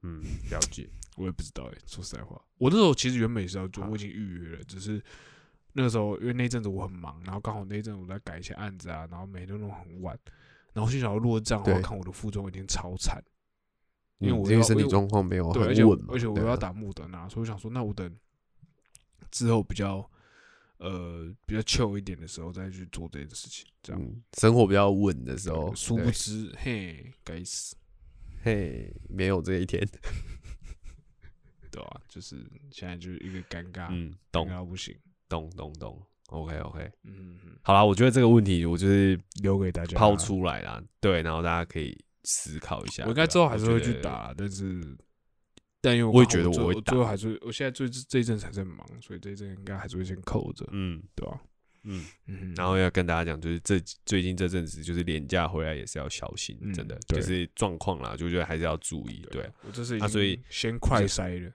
[0.04, 0.88] 嗯，了解。
[1.18, 5.04] 我也不知道哎、说实在话，我那时候其实原本也是要做，我已经预约了，只是
[5.74, 10.18] 那个时候因为那一阵子我很忙，然后刚好那一阵子我在改一些案子啊，然后每天都弄很晚，
[10.74, 13.24] 然后心想如果这样的话，看我的副作用一定超惨。
[14.20, 18.16] 因为嗯我要因为身体状况没有对，而且我很稳嘛，而且我要打木德纳，所以我想说，那我等
[19.32, 20.10] 之后比较
[20.78, 24.02] 呃比较 chill 一点的时候再去做这件事情，这样。
[24.02, 27.76] 嗯，生活比较稳的时候，殊不知，嘿，该死，
[28.44, 29.86] 嘿，没有这一天。
[31.70, 32.38] 对啊、就是
[32.72, 34.96] 现在就是一个尴尬，嗯，尴懂尬到不行。
[35.34, 36.00] 懂懂懂。
[36.28, 40.16] OK OK，嗯，嗯好啦，我觉得这个问题我就是留给大家抛。
[40.16, 43.04] 出来啦，对，然后大家可以思考一下。
[43.06, 44.82] 我应该之后还是会去，打，但是
[45.82, 51.42] 但因为我也觉得我会打最后还是我现在最这一阵才在忙，所以这一阵应该还是会先扣着，嗯对吧？
[51.84, 59.22] 嗯，嗯，然后要跟大家讲，就是这最近这阵子就是廉价回来也是要小心，嗯真的对就是状况啦，就觉得还是要注意。
[59.30, 61.52] 对对，我这是已啊所以经先快筛了，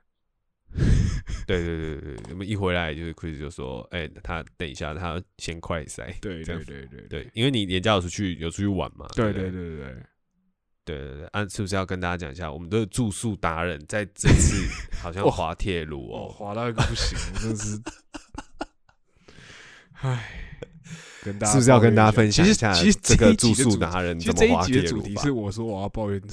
[1.47, 9.61] 对对对对对，我们一回来就是 Chris 就说，哎，他等一下他先快塞，对对对对对，因为你年假有出去有出去玩嘛，对对不对？
[9.61, 9.97] 对对对，
[11.21, 11.27] 对。
[11.33, 14.67] 啊，是不是要跟大家讲一下，我们的住宿达人在这次
[15.01, 17.81] 好像滑铁卢哦，哦，滑到一个不行，真的是，
[20.01, 20.31] 唉，
[21.25, 26.21] 跟大家是不是要跟大家分享一下其实其实这个住宿达人其实这一怎么滑集的主题是我说我要抱怨，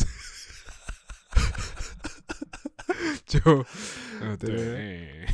[3.25, 3.39] 就
[4.21, 5.25] 嗯对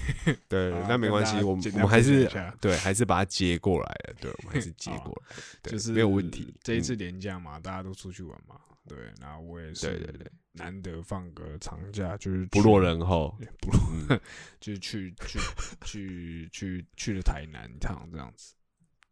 [0.48, 6.46] 对， 那没关系，我们我们还是对，还是把它接过来了，对，我们还是接过来了，就是没有问题。
[6.48, 8.56] 嗯这一次连假嘛，大家都出去玩嘛，
[8.88, 14.20] 对，然后我也是，对对对，难得放个长假，就是不落人后，不落，嗯
[14.60, 15.40] 就是去去
[15.84, 18.54] 去去去了台南一趟这样子。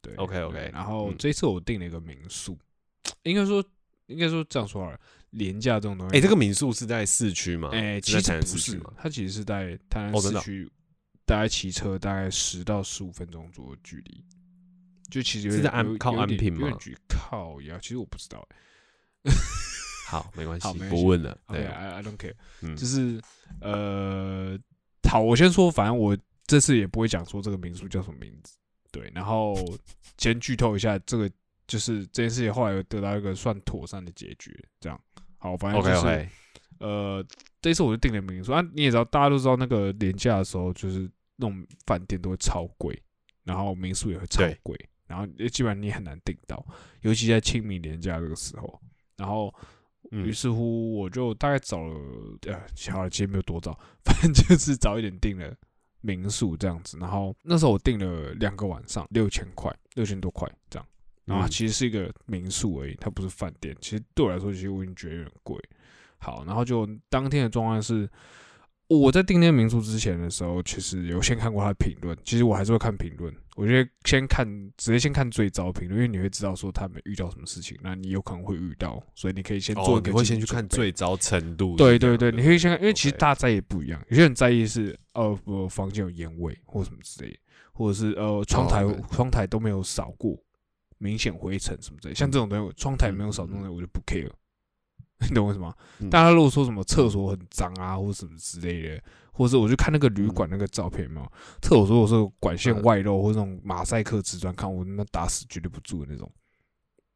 [0.02, 2.58] 对 OK，OK，对然后嗯这次我订了一个民宿，
[3.23, 3.63] 应该说
[4.06, 4.99] 应该说这样说好了，
[5.32, 7.70] 廉价这种东西，哎，这个民宿是在市区吗？
[7.72, 10.39] 哎、是其实不是它其实是在台南哦真的？
[10.39, 10.72] 哦市区，
[11.26, 14.26] 大概骑车大概十到十五分钟左右距离，
[15.10, 16.70] 就其实有是在安靠安平吗？
[17.08, 18.48] 靠呀，其实我不知道。
[20.08, 20.96] 好，没关系 好没，关系。
[20.96, 21.38] 不问了。
[21.48, 22.76] 对，I I don't care，嗯。
[22.76, 23.22] 就是
[23.62, 24.58] 呃，
[25.08, 28.58] 好，我先说，反正我这次也不会讲说这个民宿叫什么名字，
[28.92, 29.56] 对，然后
[30.18, 31.30] 先剧透一下，这个
[31.69, 34.99] 就是这件事情后来有得到一个算妥善的解决，这样，
[35.38, 36.29] 好，反正就是
[36.79, 37.23] 呃，
[37.62, 41.01] 这次我就订了民宿啊，你也知道，大家都知道那个廉价的时候，就是
[41.36, 42.99] 那种饭店都会超贵，
[43.43, 46.65] 然后民宿也会超贵，然后基本上你很难订到，
[47.01, 48.82] 尤其在清明年假这个时候。
[49.15, 49.53] 然后，
[50.12, 51.93] 嗯于是乎我就大概找了，
[52.47, 52.60] 呃，
[52.91, 55.53] 好了，其实没有多早，反正就是早一点订了
[56.01, 56.97] 民宿这样子。
[56.97, 60.88] 然后那时候我订了两个晚上，六千块，六千多块这样。
[61.30, 63.76] 然后其实是一个民宿而已，它不是饭店。
[63.80, 65.58] 其实对我来说，其实我已经觉得有点贵。
[66.18, 68.10] 好，然后就当天的状况是，
[68.88, 72.18] 我在订那个民宿之前的时候，其实有先看过他的评论。
[72.26, 81.76] 其实我还是会看评论，我觉得先看，直接先看最糟评论，因为你会知道说他们遇到什么事情，那你有可能会遇到，所以你可以先做哦一，个你会先去看最糟程度。
[81.78, 87.38] 对对对，你可以先看，因为其实大家在意不一样，有些人在意是呃我房间有烟味或什么之类的，
[87.72, 90.38] 或者是呃窗台、窗台都没有扫过
[91.00, 94.30] 明显灰尘什么之类的，像这种东西，窗台没有扫东西我就不 care，
[95.28, 95.74] 你懂我意思吗？
[96.00, 101.32] 嗯大家如果说什么厕所很脏啊，或者什么之类的，或者是我就看那个旅馆那个照片有没有，
[101.62, 106.32] 厕所如果是有管线嗯外露或者那种马赛克瓷砖，看我他妈打死绝对不住的那种。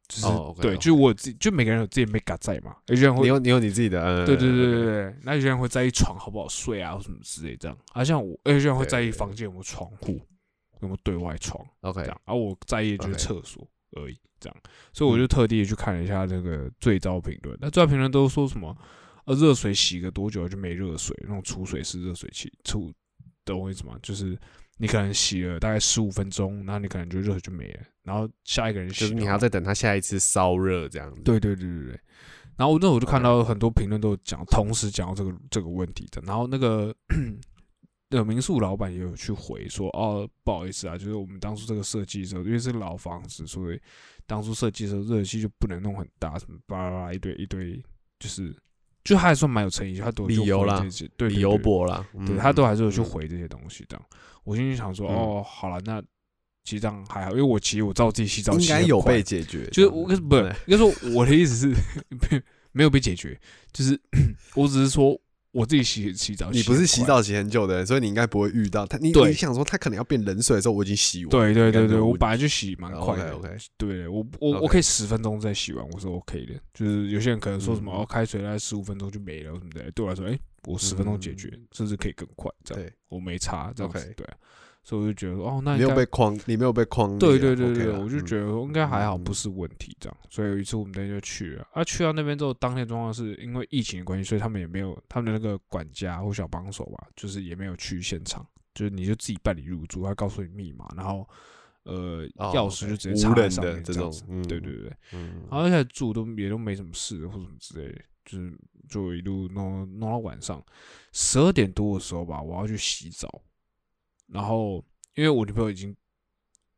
[0.06, 0.26] 就是、
[0.60, 7.76] 对就是我自己，就每个人有自己 make 在嘛，有些人会你有你有你自己的，嗯对对对对对，那有些人会在意床好不好睡啊，或什么之类这样。
[7.94, 10.20] 啊，像我，有些人会在意房间有没有窗户，
[10.80, 12.20] 有没有对外窗，OK，这样。
[12.26, 14.56] 而、我在意的就是厕所而已，这样。
[14.92, 17.56] 所以我就特地去看了一下这个最糟评论。
[17.60, 18.76] 那最糟评论都说什么？
[19.26, 22.92] 呃，热水洗个多久就没热水，那种储水式热水器，储
[23.44, 23.98] 懂我意思吗？
[24.02, 24.38] 就是
[24.76, 31.22] 你可能洗了大概十五分钟，然后你可能就热水就没了，然后下一个人洗，就是你还要再等他下一次烧热这样子。
[31.22, 32.00] 对对对对对。
[32.56, 36.22] 然后那我就看到很多评论都讲，同时讲到这个这个问题的。
[36.26, 36.94] 然后那个
[38.14, 43.80] 那个民宿老板也有去回说，哦，不好意思啊，就是我们当初这个设计的时候，因为是老房子，所以
[44.24, 47.82] 当初设计的时候热水器就不能弄很大，什么巴拉巴拉一堆一堆，
[48.20, 48.54] 就是
[49.02, 54.06] 就他还算蛮有诚意，他都理由啦对对理由对博啦，对嗯他都还是有去嗯回这些东西这样。
[54.44, 56.00] 我心里想说，嗯哦，好了，那
[56.62, 61.74] 其实这样还好，因为我其实我知道我自己洗澡应该有被解决，就是我这样子不是应该说我的意思是
[62.30, 63.36] 没 没有被解决，
[63.72, 64.00] 就是
[64.54, 65.20] 我只是说
[65.54, 66.84] 我自己洗洗澡，你不是。
[66.84, 68.98] 洗澡洗很久的人，所以你应该不会遇到他。
[68.98, 71.30] 你你想说他可能要变冷水的时候，我已经洗完。
[71.30, 73.30] 对对对对，我本来就洗蛮快的。
[73.36, 76.54] OK，OK 对，我我我 OK 可以十分钟再洗完，我是 OK 的。
[76.74, 84.12] 就是有些人可能说什么嗯哦，开水大概十五分钟就没了什么的，对我来说，哎，我十分钟解决嗯，甚至可以更快，这样对，我没差这样子 OK。
[84.16, 84.34] 对啊，
[84.86, 87.18] 所以我就觉得哦，那你没有被框，你没有被框。
[87.18, 90.16] 对对对对，啦我就嗯觉得应该还好，嗯不是问题这样。
[90.28, 101.26] 所以有一次我们那天就去了，啊，去到那边之后，当天状况是因为疫情的关系，所以他们也没有他们的那个管家或小帮手吧，就是也没有去现场，就是你就自己办理入住，他告诉你密码，然后
[101.84, 104.22] 呃哦钥匙就直接插在上面这样子。
[104.28, 108.52] 嗯对对对，嗯然后而且住都也都没什么事或什么之类的，就是
[108.86, 110.62] 就一路弄弄到晚上
[111.12, 113.42] 十二点多的时候吧，我要去洗澡，
[114.34, 115.96] 然后因为我女朋友已经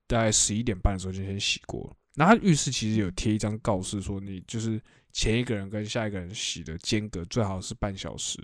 [0.06, 4.80] 大概十一点半的时候就先洗过了，然后她浴室其实有贴一张告示说，你就是
[5.12, 8.38] 前一个人跟下一个人洗的间隔最好是半小时，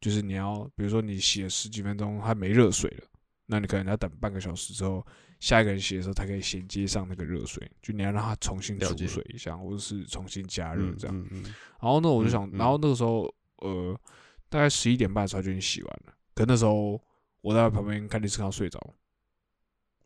[0.00, 3.04] 就是你要比如说你洗了十几分钟，还没热水了，
[3.46, 5.06] 那你可能要等半个小时之后。
[5.42, 11.18] 下一个人洗的时候，才可以衔接上那个热水，就你要让它重新煮水一下，或者是重新加热嗯这样。
[11.18, 11.42] 嗯嗯
[11.80, 13.22] 然后呢，我就想，然后那个时候，
[13.56, 14.00] 呃，
[14.48, 16.14] 大概十一点半的时候就已经洗完了。
[16.32, 17.02] 可那时候
[17.42, 18.80] 我在旁边看电视看到睡着，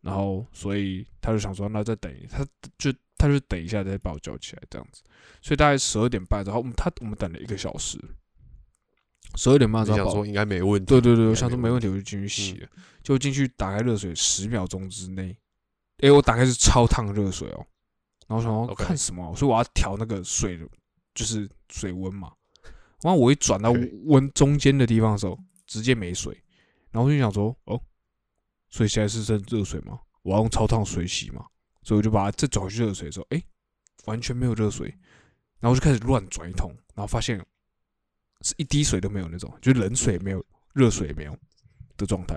[0.01, 2.45] 然后所以他就想说，那再等一，他
[2.77, 5.03] 就他就等一下再把我叫起来这样子。
[5.41, 7.99] 所以大概十二点半，然后我们他我们等了一个小时，
[9.37, 10.87] 十二点半的时候把我你想说应该没问题。
[10.87, 12.69] 对对对，我想说没问题，我就进去洗了。
[13.03, 15.37] 就进去打开热水，十秒钟之内，
[15.99, 17.65] 诶，我打开是超烫热水哦。
[18.27, 20.67] 然后我想说看什么，所以我要调那个水的，
[21.15, 22.33] 就是水温嘛。
[23.03, 23.73] 然后我一转到
[24.07, 26.37] 温中间的地方的时候，直接没水。
[26.97, 27.79] 然后我就想说，哦，
[28.71, 30.01] 所以现在是剩热水吗？
[30.23, 31.45] 我要用超烫水洗嘛？
[31.83, 33.45] 所以我就把它再转回去热水的时候，诶，
[34.07, 34.89] 完全没有热水。
[35.61, 37.39] 然后我就开始乱转一通，然后发现
[38.41, 41.37] 是一滴水都没有那种，就是冷水也没有，热水也没有
[41.99, 42.37] 的状态。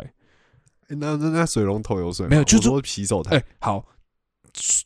[0.89, 2.31] 诶那那那水龙头有水吗？
[2.31, 3.45] 没有就是洗手哎、台。
[3.61, 3.87] 好，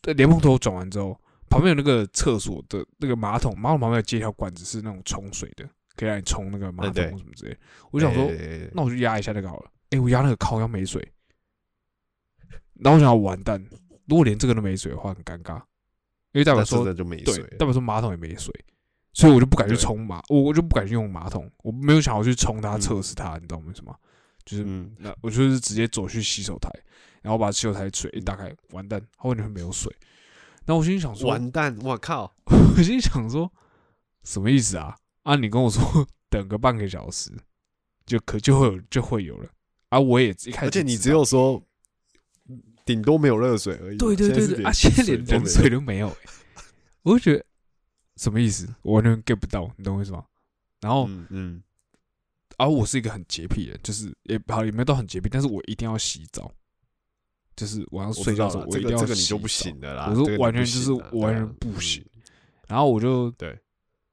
[0.02, 1.20] 呃莲蓬头转完之后，
[1.50, 7.58] 旁边有那个厕所的那个马桶，马桶旁边有接一条管子是那种冲水的，可以让你冲那个马桶什么之类的。
[7.90, 9.70] 我想说，哎那我就压一下那个好了。
[9.90, 11.00] 哎、我压那个靠要没水，
[12.74, 13.64] 然后我想要完蛋，
[14.06, 15.56] 如果连这个都没水的话，很尴尬，
[16.32, 18.52] 因为代表说就没对水，代表说马桶也没水，
[19.12, 23.96] 所以我就不敢去冲马，我我就不敢去用马桶，我没有想要去冲它嗯测试它，你知道为什么？
[24.44, 26.68] 就是嗯，那我就是直接走去洗手台，
[27.22, 29.94] 然后把洗手台水一打开，完蛋，后面没有水。
[30.66, 31.78] 那我心里想说，完蛋！
[31.82, 32.34] 我靠，
[32.76, 33.52] 我心里想说，
[34.24, 34.96] 什么意思啊？
[35.24, 35.82] 啊，你跟我说
[36.30, 37.30] 等个半个小时，
[38.06, 39.50] 就可就会有就会有了
[39.88, 41.62] 啊，我也一开始，而且你只有说
[42.84, 43.98] 顶多没有热水而已。
[43.98, 46.16] 对对对对，啊，现在连冷水都没有，哎，
[47.02, 47.44] 我就觉得
[48.16, 48.68] 什么意思？
[48.82, 50.24] 我完全 get 不到，你懂我意思吗？
[50.80, 51.62] 然后，嗯，
[52.58, 56.52] 而我是一个很洁癖的，就是也好也没有到很洁癖，但是我一定要洗澡，
[57.56, 59.02] 就是晚上睡觉的时候我一定要洗。
[59.06, 62.04] 这个你就不行的啦，我说完全就是完全不行。
[62.68, 63.58] 然后我就对。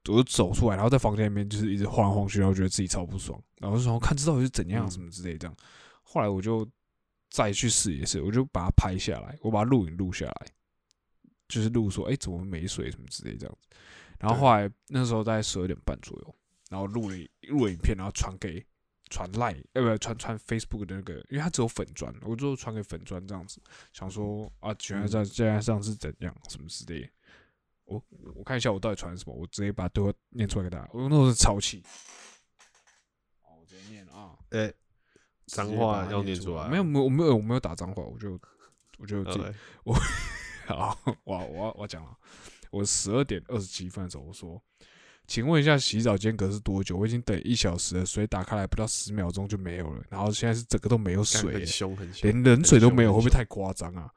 [0.10, 5.56] 我就走出来，然后在房间里面就是一直晃来晃去，然后觉得自己超不爽，然后就说看这到底是怎样什么之类这样。
[6.02, 6.68] 后来我就
[7.30, 10.48] 再去试一试，我就把它拍下来，我把它录影录下来，
[11.48, 13.68] 就是录说哎怎么没水什么之类这样子。
[14.18, 16.36] 然后后来那时候在十二点半左右，
[16.70, 17.16] 然后录了
[17.50, 18.66] 录了影片，然后传给
[19.10, 23.62] 传 Line，呃不传传 Facebook 的那个，因为它只有粉砖，我就传给粉砖这样子，
[23.94, 27.08] 想说啊原来在现在上是怎样什么之类。
[27.92, 28.02] 我
[28.36, 30.90] 我看一下我到底传什么，我直接把对话念出来给大家。
[30.94, 31.84] 我那时候是超气，
[33.44, 34.74] 哦，我直接念啊，哎，
[35.48, 38.40] 脏话要念出来，没有没有我没有我没有打脏话，我就
[38.98, 39.20] 我就
[39.84, 39.94] 我
[40.68, 42.18] 好，我我我讲了，
[42.72, 44.62] 我十二点二十七分的时候我说，
[45.28, 46.96] 请问一下洗澡间隔是多久？
[46.96, 54.10] 我已经等一小时了，水打开来不到十秒钟就没有了，然后现在是整个都没有水，很凶很凶，连冷水都没有，会不会太夸张啊？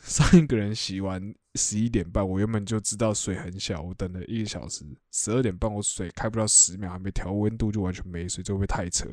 [0.00, 9.08] 上一个人洗完十一点半，我原本就知道水很小，我等了一个小时，十二点半我水开不到十秒，还没调温度就完全没水，这会太扯？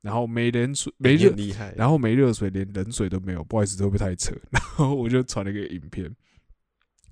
[0.00, 1.34] 然后没冷水，没热，
[1.76, 4.34] 然后没热水，连冷水都没有，不好意思，会不会太扯？
[4.50, 6.14] 然后我就传了一个影片，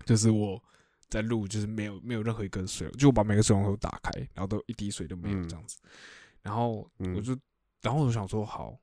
[0.04, 0.62] 就是我
[1.08, 5.78] 在录，就是没有没有任何一根水，就我把每个水龙头打开，然后都一滴水都没有这样子，
[6.42, 7.36] 然后我就，
[7.80, 8.78] 然后我就想说好。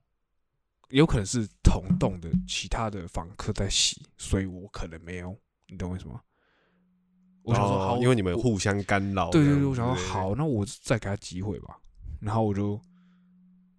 [0.89, 5.39] 有可能是同栋的其他的房客在洗，所以我可能没有，
[5.69, 6.19] 你懂为什么？
[7.43, 9.29] 我想说好，因为你们互相干扰。
[9.29, 11.79] 对对对，我想说好，那我再给他机会吧。
[12.19, 12.79] 然后我就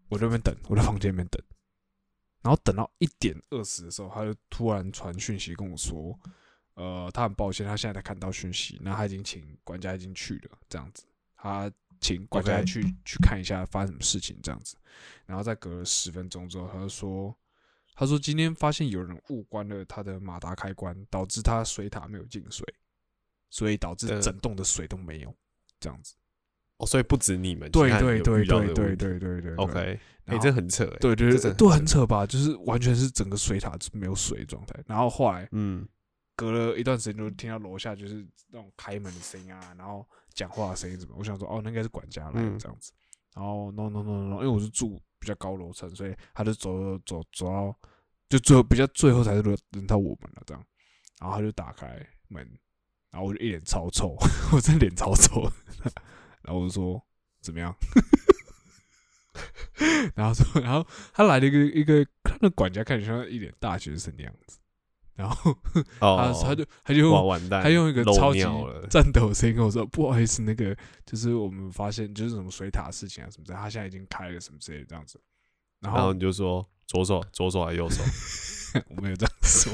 [0.09, 1.43] 我这边等，我在房间里面等，
[2.43, 6.19] 然后等到一点二十的时候，他就突然传讯息跟我说，
[6.75, 11.05] 呃，他很抱歉，他现在才看到讯息，那他已经请管家已经去了，这样子，
[11.37, 11.71] 他。
[12.03, 14.75] 请管家去去看一下发生什么事情这样子，
[15.27, 17.37] 然后再隔了十分钟之后，他就说
[17.95, 22.67] ：“他说今天发现有人误关了他的马达开关，导致他水塔没有进水，
[23.51, 25.35] 所以导致整栋的水都没有
[25.79, 26.15] 这样子。
[26.79, 32.27] 哦，所以不止你们对对对对对对对对，OK，哎，这很扯，对对对，都很扯吧？
[32.27, 34.83] 就是完全是整个水塔是没有水的状态。
[34.87, 35.87] 然后后来，嗯，
[36.35, 40.07] 隔了一段时间就听到楼下就是那种开门的声音啊，然后。
[40.33, 41.17] 讲话的声音什么？
[41.19, 42.93] 我想说，哦，那应该是管家来这样子。
[43.35, 47.79] 然后，no no no no，因为我是住比较高楼层，所以他就走走走到，
[48.29, 50.65] 就最后比较最后才是轮到我们了这样。
[51.21, 51.87] 然后他就打开
[52.29, 52.43] 门，
[53.11, 54.17] 然后我就一脸超臭，
[54.53, 55.43] 我真脸超臭。
[56.43, 57.07] 然后我就说
[57.41, 57.75] 怎么样？
[60.15, 62.07] 然后说，然后他来了一个一个，
[62.41, 64.59] 那管家看起来像一脸大学生的样子。
[65.15, 65.55] 然后
[66.01, 68.41] 他他就他就用他用一个超级
[68.89, 75.21] 战斗声音跟我说：“不好意思，那个就是我们发现就是什么水塔事情啊什么的，他现在已经开了什么之类这样子。”
[75.81, 78.03] 然后你就说左手左手还是右手？
[78.89, 79.73] 我没有这样说。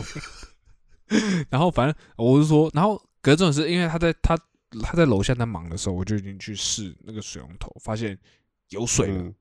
[1.48, 4.36] 然后反正我是说，然后隔这种事，因为他在他
[4.82, 8.18] 他在楼下在忙的时候，我就已经去试那个水龙头，发现
[8.70, 9.32] 有水了，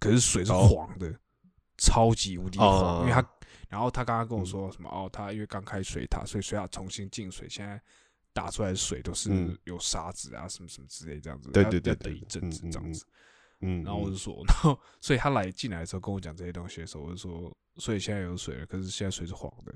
[0.00, 1.14] 可是水是黄的，
[1.78, 3.24] 超级无敌黄，因为他。
[3.72, 4.88] 然后他刚刚跟我说什么？
[4.90, 7.80] 哦，他因为刚开水塔，所以水塔重新进水，现在
[8.30, 11.50] 打出来的水都是有沙子啊，什么什么之类这样子。
[11.52, 13.06] 对对对，等一阵子这样子。
[13.60, 19.74] 嗯，然后我就说， 然后所以他来进来的时候跟我讲这些东西的时候，我就说，所以现在有水了，可是现在水是黄的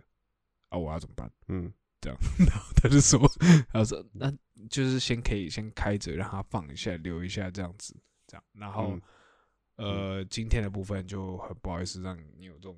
[0.68, 1.32] 啊，我要怎么办？
[1.48, 1.72] 嗯，
[2.02, 2.18] 这样。
[2.46, 3.18] 然后他就说，
[3.72, 4.30] 他说那
[4.68, 8.44] 就是先可以先开着，让它放一下，留一下这样子，这样。
[8.52, 9.00] 然后
[9.76, 12.76] 呃，今天的部分就很不好意思让你有这种。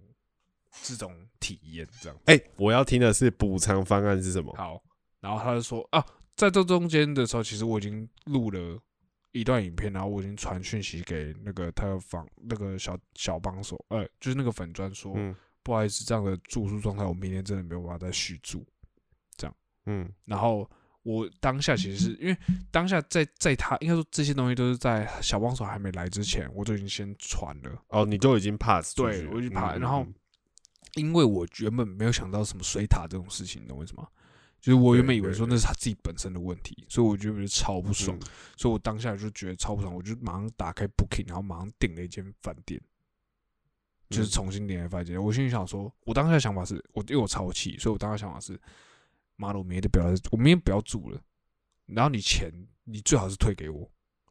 [0.82, 4.54] 这种体验这样，哎，我要听的是补偿方案是什么？
[4.56, 4.82] 好，
[5.20, 6.04] 然后他就说啊，
[6.36, 8.78] 在这中间的时候，其实我已经录了
[9.32, 15.16] 一段影片，然后我已经传讯息给那个他的房那个小小帮手，呃，就是那个粉砖说，
[15.62, 18.66] 不好意思，这样的住宿状态，我明天真的没有办法再续住，
[19.36, 19.54] 这样，
[19.86, 20.68] 嗯，然后
[21.02, 22.36] 我当下其实是因为
[22.70, 30.06] 当下在在他应该说这些东西都是在小帮手还没来之前，我就已经先传了，哦，你都已经 pass，对，我已经 pass，然后。
[30.98, 34.06] 因为我原本没有想到什么水塔这种事情，你懂为什么？
[34.60, 38.18] 就是我原本以为说那是他自己本身的问题，所以我觉得超不爽，
[38.56, 42.80] 所以我当下就觉得超不爽，我就马上打开 Booking，然后马上订了一间饭店，
[44.10, 45.22] 就是重新订了饭店。
[45.22, 48.60] 我心里想说，我当下想法是我因为我超气，所以我当下想法是，
[49.36, 51.22] 妈的，我明天就不要，我明天不要住了。
[51.86, 53.88] 然后你钱你最好是退给我，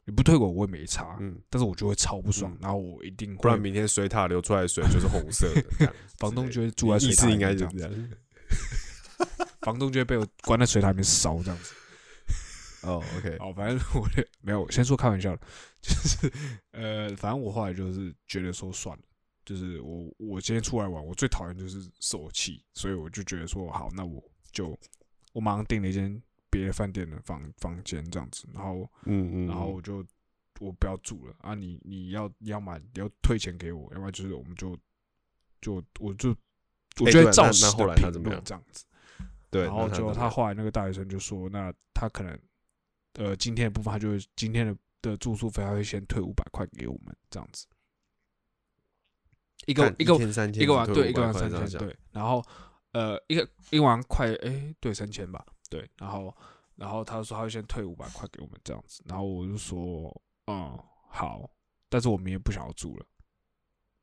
[0.08, 8.10] 你不退我我也没差，嗯，但是我就会超不爽，嗯然后我一定会不然明天水塔流出来的水就是红色的房东就会住在水意思应该这这样子，
[9.62, 11.74] 房东就会被我关在水塔里面烧这样子。
[12.84, 15.42] 哦，OK，哦，反正我的没有，先说开玩笑的，
[15.82, 16.32] 就是
[16.72, 19.04] 呃，反正我后来就是觉得说算了，
[19.44, 24.78] 就是我我今天出来玩，我最讨厌就是受气，所以我就觉得说好，那我就
[25.34, 30.06] 我马上订了一间别的饭店的房房间这样子，然后嗯嗯，然后我就
[30.60, 31.36] 我不要住了。
[31.40, 34.78] 啊，你你要要买你要退钱给我，要不然就是我们就
[35.62, 36.30] 就我就
[37.00, 38.86] 我哎对啊就会照实的评论这样子。
[39.50, 42.38] 对，然后就他后来那个大学生就说，那他可能
[43.14, 47.66] 呃今天的部分，他就会今天的的住宿费，他会先退五百块给我们这样子，
[49.66, 52.44] 一个一个一个晚只退500对一个晚三千对，然后
[52.92, 56.36] 呃一个一晚快哎对三千吧对，然后
[56.76, 60.78] 然后他说他会先退五百块给我们这样子，然后我就说嗯
[61.10, 61.50] 好，
[61.90, 63.06] 但是我明天不想要住了，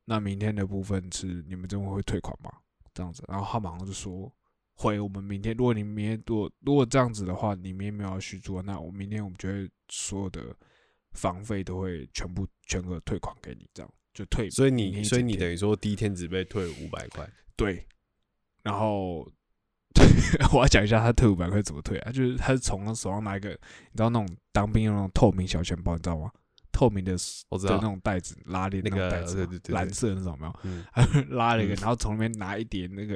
[0.05, 2.51] 那明天的部分是你们这边会退款吗？
[2.93, 4.31] 这样子，然后他马上就说
[4.73, 10.55] 会，我们明天如果你明天如果如果这样子的话，你明天没有要续租，那我明天我们就会所有的
[11.11, 14.49] 房费都会全部全额退款给你，这样就退。
[14.49, 17.87] 所以你所以你等于说第一天只被退五百块，对，
[18.63, 19.29] 然后
[20.53, 22.11] 我要讲一下他退五百块怎么退啊？
[22.11, 26.31] 就是他是从他手上拿一个，你知道那种当兵用那种透明小钱包，你知道吗？
[26.71, 27.13] 透明的
[27.49, 27.75] 我知道。
[27.75, 30.53] 那种袋子，拉链那种袋子蓝色的那种有没有？
[30.63, 31.77] 嗯，他 拉了一个，嗯。
[31.81, 33.15] 然后从里面拿一叠那个，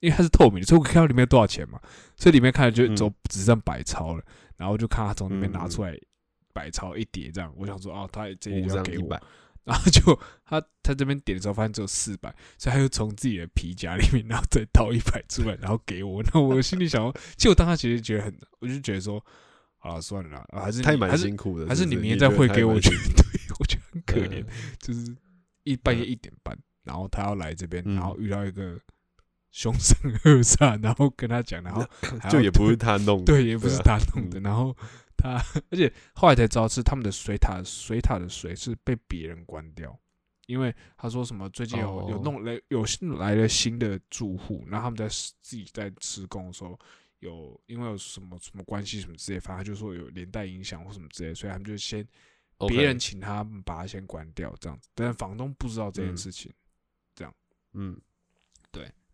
[0.00, 1.80] 因为它是透明的，所以我看到里面有多少钱嘛，
[2.16, 2.96] 所以里面看了就嗯。
[2.96, 4.22] 只只剩百钞了，
[4.56, 5.96] 然后就看他从里面拿嗯出来
[6.52, 9.22] 百钞一叠这样，我想说哦，他这一要给我百，，
[9.64, 19.24] 然后就他他这边点的时候发现只有四百，所以他又从自己的皮夹里面然后再掏一百出来，然后给我，那我心里想说，其实我当时其实觉得很，我就觉得说，
[19.78, 24.42] 啊算了啦，啊还是他也蛮辛苦的，还是你明天再汇给我， 我觉蛮辛苦得对我觉得很可怜。
[24.42, 24.46] 嗯
[24.78, 25.16] 就是
[25.64, 28.80] 一半夜嗯一点半，然后他要来这边，嗯然后遇到一个
[29.52, 29.94] 凶神
[30.24, 31.86] 恶煞，然后跟他讲，然后
[32.30, 34.74] 就也不是他弄的，对，也不是啊他弄的，然后
[35.20, 35.34] 他，
[35.70, 39.98] 而且后来才知道是他们的水塔，水塔的水是被别人关掉，
[40.46, 46.78] 因为他说什么最近有、有哦弄来有新来了新的住户，然后他们在施自己在施工的时候。
[47.20, 52.02] 有因为有什么什么关系什么之类，反正就说有连带影响或什么之类，所以他们就先
[52.66, 54.88] 别人请他们把它先关掉，这样子。
[54.94, 56.50] 但是房东不知道这件嗯事情，
[57.74, 58.00] 嗯，对。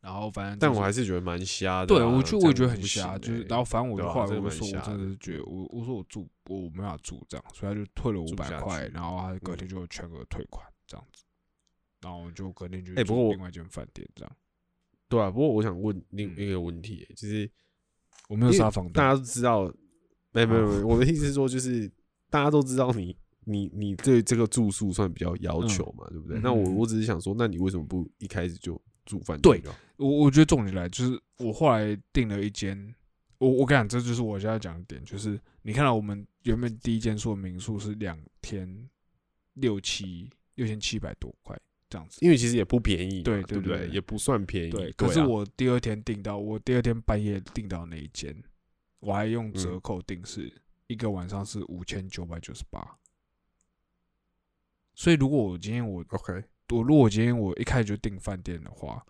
[0.07, 1.99] 然后反正、但就是我还是觉得蛮瞎的啊。
[1.99, 11.25] 对我就我也觉得很瞎，行就是欸然后反正我的蛮我就说，我真的是觉得我我说我住我没办法住这样，所以他就退了五百块，然后他隔嗯天就全额退款这样子，
[12.03, 14.33] 然后就隔天就欸不过我另外一间饭店这样，
[15.09, 15.29] 对啊。
[15.29, 17.51] 不过我想问另嗯一个问题欸，就是
[18.29, 19.65] 我没有杀房大，家都知道，
[20.31, 21.91] 没没没我的意思是说，就是
[22.31, 26.39] 大家都知道你你你对这个住宿算比较要求嘛，对不对？
[26.39, 29.77] 嗯那我嗯我只是想说，那你为什么不一开始就住饭店就好？
[29.97, 32.95] 我我觉得重点来就是我后来订了一间，
[33.39, 38.89] 我我跟你讲，这就是我现在讲的点，就是你看到我们原本第一间住的民宿是两天
[39.55, 44.71] 六七六千七百多块这样子，因为其实也不便宜，对对不对也不算便宜。
[44.71, 48.35] 对，啊可是我第二天订到，我第二天半夜订到那一间，
[49.01, 50.53] 我还用折嗯扣订是、
[50.89, 52.99] 一个晚上是五千九百九十八。
[54.95, 59.05] 所以如果我今天我 OK，我如果今天我一开始就订饭店的话，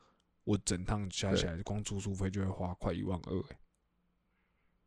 [0.47, 3.59] 我整趟加起来光住宿费就会花快一万二、欸，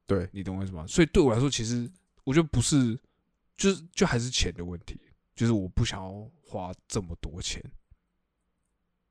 [0.08, 0.88] 对，你懂我意思吗？
[0.88, 1.92] 所以对我来说，其实
[2.24, 2.98] 我觉得不是，
[3.58, 4.98] 就是就还是钱的问题，
[5.36, 7.62] 就是我不想要花这么多钱。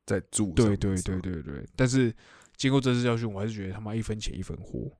[0.06, 2.10] 在住对对对对对，但是
[2.56, 4.90] 经过这次教训，我还是觉得他妈一分钱一分货，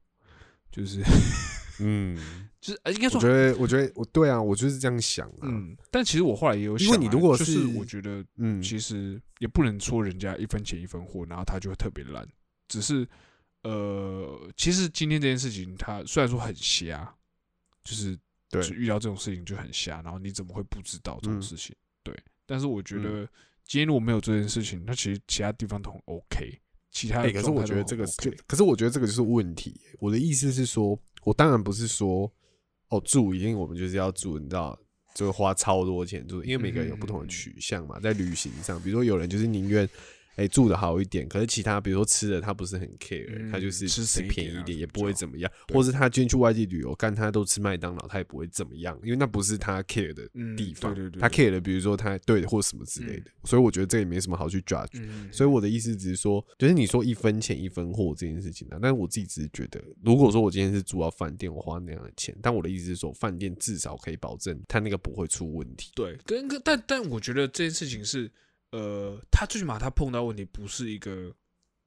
[0.70, 1.02] 就是
[1.80, 5.42] 嗯，就是呃应该说我觉得我觉得我对啊，我就是这样想啊。
[5.42, 12.26] 嗯，但其实我后来也有想啊，因为你如果就是是我觉得嗯，其实也不能说人家一分钱一分货，然后他就会特别烂，
[12.68, 13.06] 只是
[13.62, 17.14] 呃，其实今天这件事情，他虽然说很瞎，
[17.84, 18.18] 就是
[18.50, 21.74] 对就遇到这种事情就很瞎，然后你怎么会不知道这种嗯事情？
[22.02, 22.14] 对，
[22.46, 23.28] 但是我觉嗯得
[23.64, 26.58] 今天如果没有这件事情，那其实其他地方都很 OK，
[26.90, 28.04] 其他可是我觉得这个
[28.46, 29.78] 可是我觉得这个就是问题。
[29.98, 30.98] 我的意思是说，
[31.28, 32.32] 我当然不是说
[32.88, 34.78] 哦住一定我们就是要住，你知道，
[35.14, 39.86] 就花超多钱住，因为每个人有不同的嗯取向嘛，在旅行上，比如说有人就是宁愿
[40.38, 55.00] 哎、住的好一点，可是其他比如说吃的他不是很 care，、嗯他就是吃便宜一点也不会怎么样，对或是他今天去外地旅游，干他都吃麦当劳，他也不会怎么样，因为那不是他 care 的嗯地方，他 care 的比如说他对或什么之类的，所以我觉得这也没什么好去 judge。
[55.00, 65.90] 嗯，所以我的意思只是说，就是你说一分钱一分货这件事情啊，但是我自己只是觉得，如果说我今天是住到饭店，我花那样的钱，但我的意思是说，饭店至少可以保证他那个不会出问题。
[65.94, 68.30] 对，跟跟但但我觉得这件事情是，
[68.70, 71.34] 呃，他最起码他碰到问题不是一个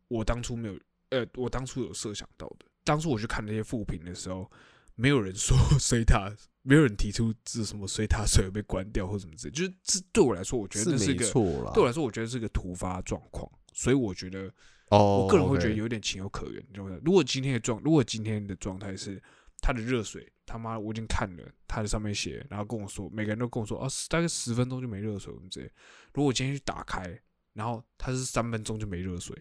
[0.07, 0.79] 我当初没有，
[1.09, 2.65] 呃，我当初有设想到的。
[2.83, 4.49] 当初我去看那些副评的时候，
[4.95, 11.25] 没有人说 水塔，没有人提出这什么水塔水被关掉或什么之类，就是这对我来说，我觉得这是没一个。
[11.73, 14.51] 对我来说，我觉得是个突发状况，所以我觉得
[14.89, 16.63] 哦，我个人会觉得有点情有可原。
[16.69, 17.01] 你知？
[17.05, 19.21] 如果今天的状，如果今天的状态是
[19.61, 25.71] 他的热水，他妈我已经看了，他在上面写，然后跟我说，每个人都跟我说，哦，大概十分钟就没热水，什么之类。
[26.13, 27.21] 如果我今天去打开，
[27.53, 29.35] 然后他是三分钟就没热水，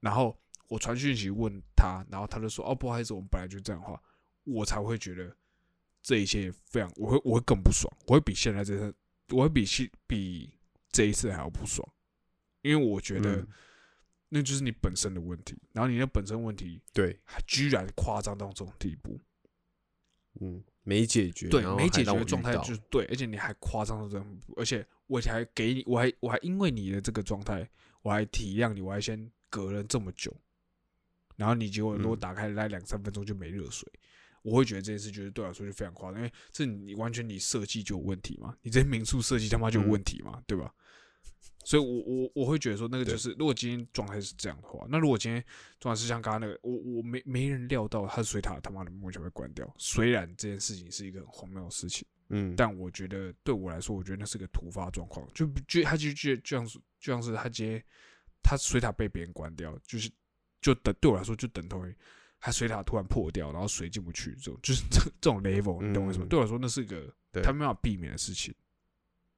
[0.00, 3.98] 然后我传讯息问他，然后他就说，哦，不好意思，我们本来就这样的话，
[4.44, 5.34] 我才会觉得
[6.02, 8.94] 这一切非常，我会我会更不爽，我会比现在这次，
[9.30, 10.52] 我会比现比
[10.90, 11.88] 这一次还要不爽，
[12.60, 13.46] 因为我觉得。
[14.36, 19.16] 那就是你本身的问题，然后你的本身问题对，还居然夸张到这种地步，
[20.40, 27.70] 嗯，没解决，对没解决的状态就是对，而且你还夸张到这种地步，而且我还给你，我还我还因为你的这个状态，
[28.02, 30.36] 我还体谅你，我还先隔了这么久，
[31.36, 32.18] 然后你结果如果嗯。
[32.18, 33.88] 打开来两三分钟就没热水，
[34.42, 39.90] 我会觉得这件事觉得对我来说就非常夸张，因为这你完全你设计就有问题嘛，你这些民宿设计他妈就有嗯。
[39.90, 40.74] 问题嘛，对吧？
[41.64, 45.42] 所以我，我我会觉得说，那个就是，如果今天状态是这样的话，那如果今天
[45.80, 49.68] 状态是像刚刚那个，我我没没人料到他的水塔他妈的目前会关掉。
[49.78, 57.82] 虽然这件事情是一个很荒谬的事情，嗯，但我觉得对我来说，我觉得那是个突发状况，就就他就就就像是就像是他今天
[58.42, 60.10] 他水塔被别人关掉，就是
[60.60, 61.96] 就等对我来说就等同于
[62.40, 66.26] 他水塔突然破掉，然后水进不去，这种就是这这种 level，你懂我意思吗？
[66.26, 66.28] 嗯。
[66.28, 67.10] 对我来说，那是一个
[67.42, 68.54] 他没办法避免的事情，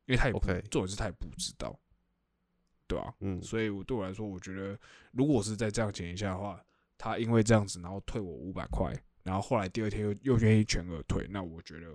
[0.06, 1.78] 因为他也不重点是他也不知道，
[2.86, 3.42] 对啊，嗯。
[3.42, 4.78] 所以我对我来说，我觉得
[5.12, 6.60] 如果我是在这样前提下的话，
[6.98, 11.88] 他因为这样子，然后退我五百块，然后后来第二天又又愿意全额退，那我觉得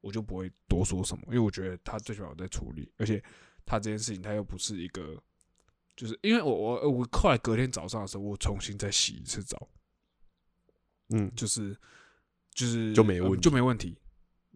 [0.00, 3.22] 我就不会多说什么，因为我觉得他最起码有在处理，而且
[3.66, 5.22] 他这件事情他又不是一个，
[5.94, 9.68] 就是因为我我我后来隔天早上的时候，我重新再洗一次澡，
[11.10, 11.76] 嗯，就是
[12.54, 13.98] 就是就没问就没问题，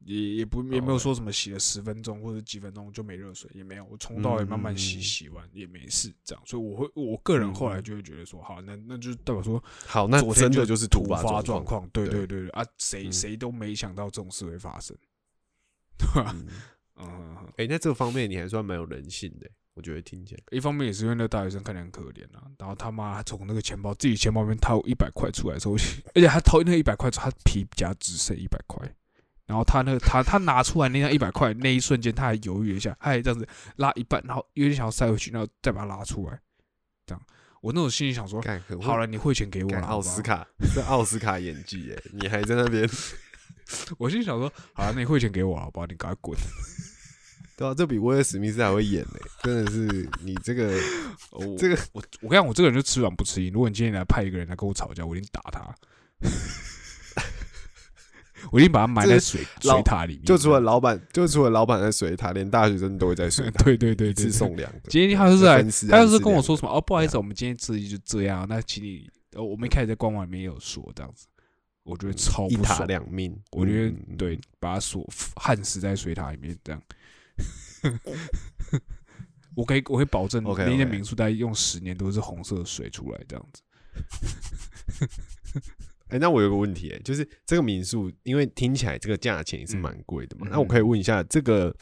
[0.05, 13.13] 也也不也没有说什么洗了十分钟或者几分钟就没热水，也没有，我从到尾慢慢洗，嗯洗完也没事，这样，所以我会我个人后来嗯就会觉得说，好，那那就代表说好，那昨天真的就是突发发状况，对对对啊，谁嗯。
[13.13, 14.97] 谁都没想到这种事会发生，
[15.97, 16.37] 对吧？
[16.97, 25.75] 嗯，哎，那这个方面你还算蛮有人性的，我觉得听起来，一方面也是因为那个大学生看起来很可怜啊，然后他妈从那个钱包自己钱包里面掏一百块出来的时候，
[26.15, 28.95] 而且他掏那一百块，他皮夹只剩一百块，
[29.47, 36.39] 然后他那个他他拿出来那张一百块那一瞬间，他还犹豫了一下，他还这样子拉一半，然后有点想要塞回去，然后再把它拉出来，
[37.07, 37.23] 这样，
[37.61, 38.43] 我那种心里想说，
[38.81, 42.89] 好了，你汇钱给我了，奥斯卡，是奥斯卡演技耶，你还在那边，
[43.99, 45.87] 我心里想说，好了，那你汇钱给我好不好？
[45.87, 46.39] 你赶快滚！
[47.57, 50.77] 对啊，这比威尔史密斯还会演呢，真的是你这个
[51.31, 53.53] 我 这个我我跟你讲，我这个人就吃软不吃硬。
[53.53, 55.61] 如果你今天来派一个人来跟我吵架，我一定打他，
[58.53, 60.25] 我已经把它埋在水水塔里面。
[60.25, 64.81] 就除了老板，就除了老板在水塔， 连大学生都会在水塔，对对对一次对对送两个。
[64.89, 71.27] 今天他就是来，他就是跟我说什么哦，不好意思，我们今天这一就这样，那请你，呃，我们一开始在官网里面也有说这样子，
[71.83, 76.83] 我觉得超一塔不爽，两命，我觉得对，把他锁焊死在水塔里面这样。
[79.57, 83.63] 我可以，我可以保证那间 OK 民宿大概用十年都是红色的水出来这样子。
[86.15, 91.75] 哎、那我有个问题、哎，就是这个民宿，因为听起来这个价钱也是嗯蛮贵的嘛，嗯那我可以问一下，这个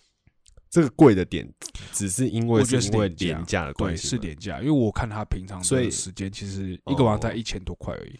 [0.71, 1.47] 这个贵的点，
[1.93, 8.19] 只是因为是是因为廉价的对，关系吗，是廉价，因为我看他平常所以的时间，其实一个晚上才哦一千多块而已。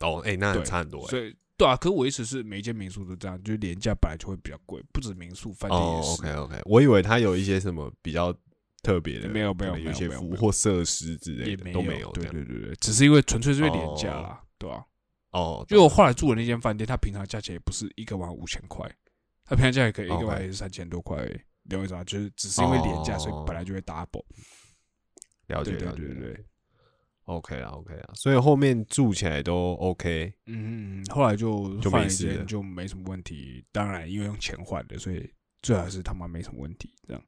[0.00, 6.22] 哦，哎、那对差很多、哎所以对啊，可是我意思是，每一间民宿都这样，就是廉价本来就会比较贵，不止民宿，饭店哦也是。
[6.22, 8.34] ，OK OK，我以为它有一些什么比较
[8.82, 12.10] 特别的，没有没有有一些没有没有服务或设施之类也的都没有。
[12.10, 14.86] 对对对对，只是因为纯粹是因为廉价哦啦，对吧？
[15.32, 18.88] 哦，因为我后来住的那间饭店，它平常价钱也不是一个晚五千块，
[19.44, 21.16] 它平常价钱可以一个晚也是三千多块
[21.64, 22.04] 你懂我意思吗？
[22.04, 24.24] 就是只是因为廉价，哦所以本来就会 double。
[25.48, 26.44] 了解了解对对了解
[27.24, 33.64] OK 啊 OK 啊，所以后面住起来都 OK，嗯后来就就换一没事了间就没什么问题。
[33.72, 35.32] 当然，因为用钱换的，所以
[35.62, 36.92] 最好是他妈没什么问题。
[37.06, 37.22] 这样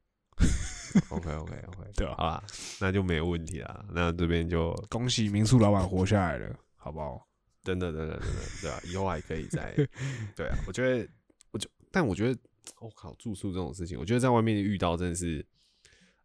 [1.10, 2.44] OK OK OK， 对啊好啦，
[2.80, 3.84] 那就没有问题啦。
[3.92, 7.26] 那这边就恭喜民宿老板活下来了，好不好？
[7.62, 9.72] 等等等等等等， 对啊，以后还可以再
[10.36, 10.54] 对啊。
[10.66, 11.08] 我觉得，
[11.50, 12.38] 我就但我觉得，
[12.78, 15.36] 我、靠，住宿这种事情，我觉得在外面遇到真的是，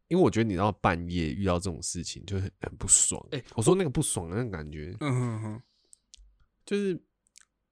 [0.09, 3.25] 因为我觉得你到半夜遇到这种事情就很很不爽。
[3.31, 5.61] 哎我说那个不爽的那个感觉，嗯哼哼，
[6.65, 7.01] 就是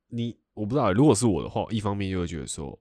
[0.07, 2.79] 你我不知道，如果是我的话，一方面就会觉得说，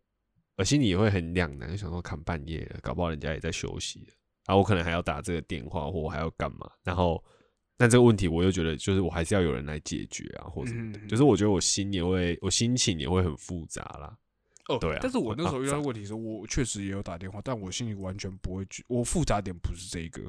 [0.57, 4.15] 我心里也会很两难，就想说看半夜了，搞不好人家也在休息了，
[4.47, 7.21] 然后我可能还要打这个电话，或我还要干嘛，然后。
[7.77, 10.99] 但这个问题，我又觉得就是我还是要有人来解决啊，或什么的。
[10.99, 14.17] 嗯就是我觉得我心也会，我心情也会很复杂啦。
[14.69, 20.23] 哦，对啊但是我那时候遇到啊问题的时候，我确实也有打电话，但我心里完全不会去，我复杂点不是这个，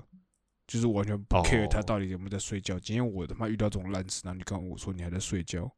[0.67, 2.77] 就是完全不哦 care 他到底有没有在睡觉。
[2.77, 5.71] 今天我他妈遇到这种烂事，然后你告诉我说你还在睡觉，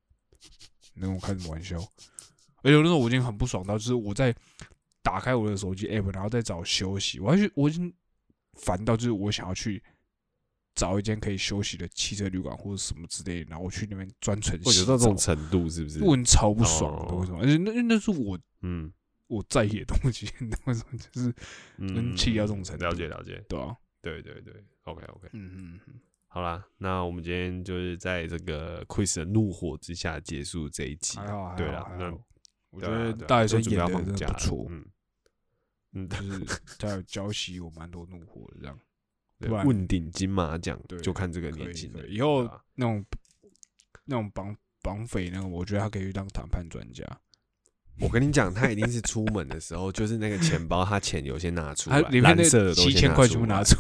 [0.96, 1.78] 你跟我开什么玩笑？
[2.62, 4.36] 而且那时候我已经很不爽到，就是我在
[5.02, 7.94] 打开我的手机 app，然后再找休息，我还去我已经
[8.56, 9.82] 烦到，就是我想要去
[10.80, 16.02] 找一间可以休息的汽车旅馆或者什么之类的，然后我去那边专程洗澡到这种程度是不是？
[16.04, 17.18] 我很超不爽的，哦。
[17.20, 17.40] 为什么？
[17.42, 18.92] 而且那那是我嗯。
[19.28, 20.26] 我在意的东西，
[20.66, 20.98] 为什么？
[20.98, 21.32] 就是
[21.78, 22.84] 嗯能气到这种程度。
[22.86, 24.52] 了解了解，对啊，对对对
[24.86, 31.20] ，OK OK，嗯嗯嗯，好啦，那我们今天就是在这个 Chris 的怒火之下结束这一集。
[31.56, 32.12] 对啦那
[32.72, 34.86] 我觉得大学生演的真的不错，嗯。
[35.94, 38.80] 嗯，就是他有浇熄我蛮多怒火的，这样
[39.48, 42.06] 问鼎金马奖对就看这个年轻人。
[42.10, 42.22] 以以。
[42.22, 42.44] 后
[42.76, 43.06] 那种
[44.06, 47.04] 那种绑绑匪那个，我觉得他可以去当谈判专家，
[48.00, 53.76] 我跟你讲，他一定是出门的时候，就是那个钱包，他钱有些拿出来，他里面蓝色的都七千块全部拿拿出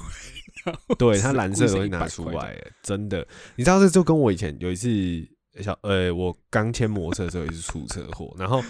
[0.65, 4.89] 来，对他是蓝色的故意是100东西拿出来，真的，你知道这就跟我以前有一次
[5.61, 8.61] 小呃，我刚签摩托车的时候也是出车祸，然后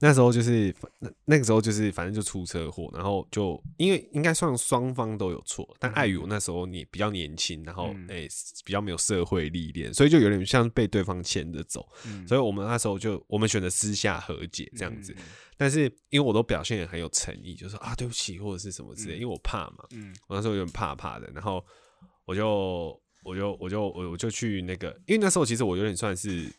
[0.00, 8.06] 那时候就是那那个时候就是反正就出车祸，然后就因为应该算双方都有错，但碍于我那时候你比较年轻，然后嗯。
[8.08, 8.28] 诶、
[8.64, 12.26] 比较没有社会历练，所以就有点像被对方牵着走，嗯。
[12.26, 15.24] 所以我们那时候就我们选择私下和解这样子，嗯
[15.58, 19.20] 但是因为我都表现的很有诚意，就说啊对不起或者是什么之类，嗯。
[19.20, 20.14] 因为我怕嘛，嗯。
[20.28, 21.64] 我那时候有点怕怕的，然后
[22.24, 26.52] 我就我就我就我我就去那个，因为那时候其实我有点算是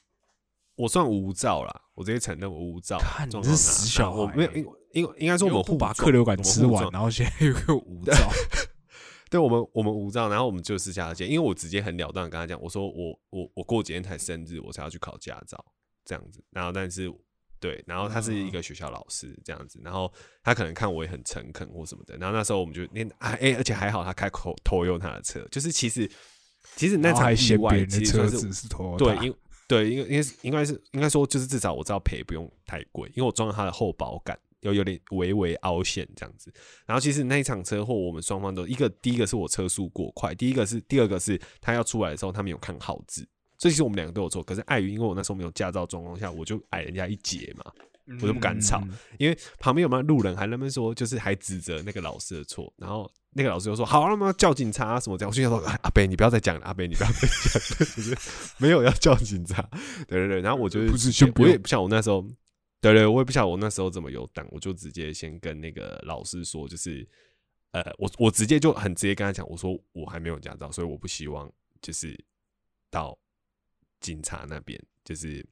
[0.77, 8.13] 我算无照啦，我直接承认我无照看你是死小孩我没有，因因为应该说我们不把客流感吃完，然后现在又有无照，
[9.29, 15.63] 对我们我们无照，然后我们就私下见，因为我直接很了当跟他讲，我说我我我过几天才生日，我才要去考驾照
[16.05, 17.11] 这样子，然后但是
[17.59, 20.11] 对，然后他是一个学校老师这样子，然后
[20.43, 26.07] 他可能看我也很诚恳或什么的，然后那时候我们就那哎、欸而且还好他开口偷用他的车，就是其实
[26.75, 29.33] 其实那场意外其实是是拖对，因
[29.67, 36.53] 对，因为因为应该是应该说，就是至少我知道赔不用太贵，因为我撞了它的后保杆，有有点微微凹陷这样子。
[36.85, 44.41] 然后其实那一场车祸，我们双方都一个第一个是我车速过快，第一个是第二个是他要出来的时候他没有看好字，所以其实我们两个都有错。
[44.41, 47.69] 可是碍于因为我那时候没有驾照状况下，我就矮人家一截嘛，
[48.21, 55.29] 我就不敢吵嗯因为旁边有没有路人还那边说，就是还指责那个老师的错，然后那个老师就说好，那么叫警察、啊、什么这样。
[55.29, 57.29] 我就想说，哎阿北你不要再讲了，阿北你不要再讲
[57.79, 58.17] 了，就是
[58.57, 59.61] 没有要叫警察。
[60.07, 62.25] 对对对，然后我就不是不用我也不像我那时候，
[62.79, 67.07] 对对，我也不晓得我那时候怎么有胆，我就直接先跟那个老师说，就是
[67.71, 71.51] 呃，我我直接就很直接跟他讲，我说我还没有驾照，所以我不希望
[71.81, 72.17] 就是
[72.89, 73.17] 到
[73.99, 75.45] 警察那边，就是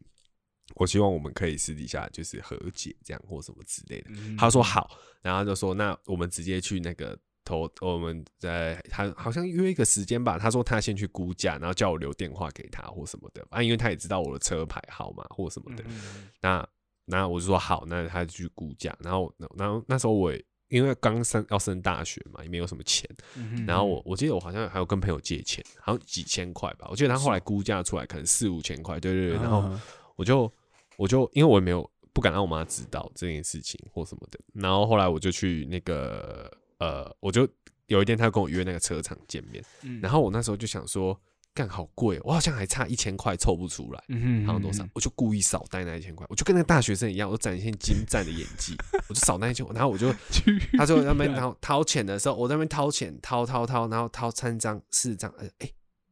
[0.74, 4.10] 我希望我们可以私底下就是和解这样或什么之类的。
[4.10, 10.40] 嗯他说好，然后就说那我们直接去那个投，我们在他好像约一个时间吧。
[10.40, 15.84] 他说他先去估价，然后叫我留电话给他或什么的啊，因为他也知道我的车牌号码或什么的。
[15.88, 16.68] 嗯那
[17.06, 18.98] 那我就说好，那他就去估价。
[19.00, 23.08] 然后然后那时候我也因为刚升要升大学嘛，也没有什么钱。
[23.36, 26.88] 嗯然后我我记得我好像还有跟朋友借钱，好像几千块吧。
[26.90, 29.34] 我记得他后来估价出来可能四五千块，对对对。
[29.36, 29.80] 然后嗯
[30.16, 30.52] 我就
[30.98, 37.48] 我就因为我也没有不敢让我妈知道这件事情或什么的，然后后来我就去那个呃，我就
[37.88, 41.20] 有一天他跟我约那个车厂见面，嗯然后我那时候就想说，
[41.54, 44.04] 干好贵哦，我好像还差一千块凑不出来。
[44.08, 48.76] 嗯好像多少，我就故意少带那一千块，我就跟那个大学生一样，我展现精湛的演技，
[49.08, 50.12] 我就少那一千，然后我就
[50.78, 55.70] 他说在那边掏掏钱的时候，我在那边掏钱，掏掏掏，然后掏三张四张，呃，哎、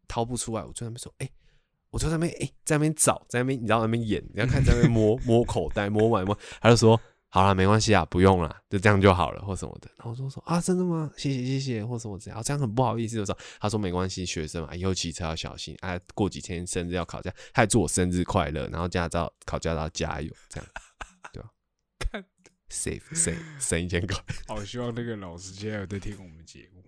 [0.07, 1.29] 掏不出来，我就在那边说，哎、
[1.93, 9.87] 我就在那边哎、在那边找，在那边你知道那边演，你要看在那边摸摸口袋，摸完摸，他就说好了，没关系啊，不用了，就这样就好了，或什么的。
[9.97, 11.11] 然后我就说啊，真的吗？
[11.15, 20.67] 谢谢谢谢，或什么之类的，啊，这样很不好意思的时候，他说没关系，学生嘛，以后骑车要小心啊，过几天生日要考驾，他还祝我生日快乐，然后驾照考驾照加油，这样，
[21.31, 21.49] 对 吧？
[21.99, 22.25] 看
[22.69, 24.17] save save 省一千块。
[24.47, 26.83] 好希望那个老师现在有在听我们节目，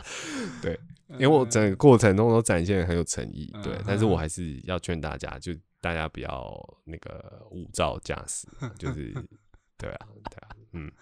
[0.60, 0.78] 对，
[1.12, 8.46] 因为我整个过程中都展现得很有诚意，对嗯，但是我还是要劝大家，就大家不要那个无照驾驶，
[8.78, 9.12] 就 是
[9.76, 10.92] 对啊，对啊，嗯，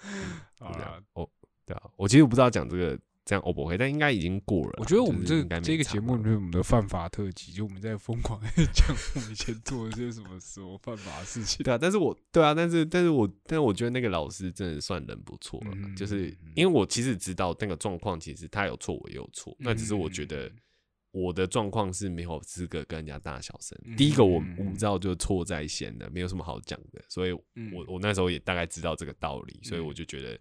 [0.61, 1.28] 好啦就这样，哦，
[1.64, 4.74] 对啊，我其实不知道讲这个这样 O 不 OK，但应该已经过了。
[4.79, 11.64] 我觉得我们这就是应该没差这个节目吧就是我们的犯法特辑，就我们在疯狂地 讲我们以前做了些什么什么犯法的事情。
[11.64, 20.53] 对啊，但是我对啊，但是但是我但是我觉得那个老师真的算人不错了，嗯就是因为我其实知道那个状况，其实他有错，我也有错，那只是我觉得嗯
[21.11, 23.77] 我的状况是没有资格跟人家大小声。
[23.87, 30.39] 嗯第一个，我嗯嗯无照就错在先的，没有什么好讲的，所以我嗯我那时候也大概知道这个道理，所以我就觉得。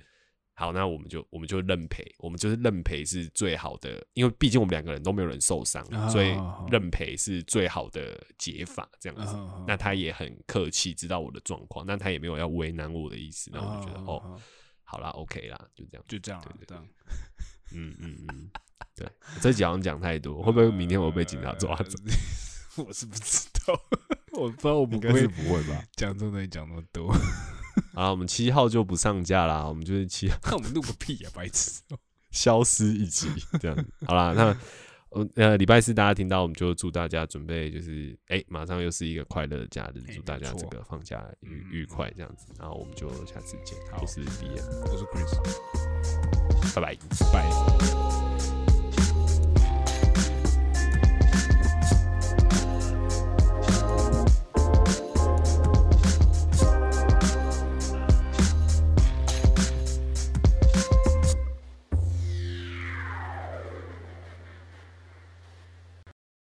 [0.58, 6.34] 好，那我们就我们就认赔，我们就是认赔是最好的，因为毕竟我们两个人都没有人受伤，啊所以
[6.72, 9.36] 认赔是最好的解法，这样子。
[9.36, 14.42] 嗯那他也很客气，知道我的状况，那他也没有要为难我的意思，那我就觉得、哦，哦，
[14.84, 16.88] 好啦，OK 啦，就这样，就这样了对，对这样。
[17.74, 18.50] 嗯嗯嗯，
[18.96, 21.98] 对，我这集好像讲太多，会不会明天我被警察抓走？
[22.88, 23.82] 我是不知道，
[24.40, 25.84] 我不知道我们应该是会不会吧？
[25.96, 27.14] 讲这种东西讲那么多。
[27.94, 31.82] 好，我们七号就不上架啦，我们就是七号那我们录个屁呀，白痴！
[32.32, 33.30] 消失一集
[33.62, 33.86] 这样子。
[34.06, 34.58] 好啦，那
[35.12, 42.48] 呃呃，礼拜四大家听到，我们就祝大家准备就是哎、马上又是一个快乐的假日，哎祝大家这个放假愉嗯愉快这样子。
[42.60, 44.50] 然后我们就下次见，好我是 B
[44.92, 46.98] 我是 Chris，拜拜。
[47.32, 48.25] 拜。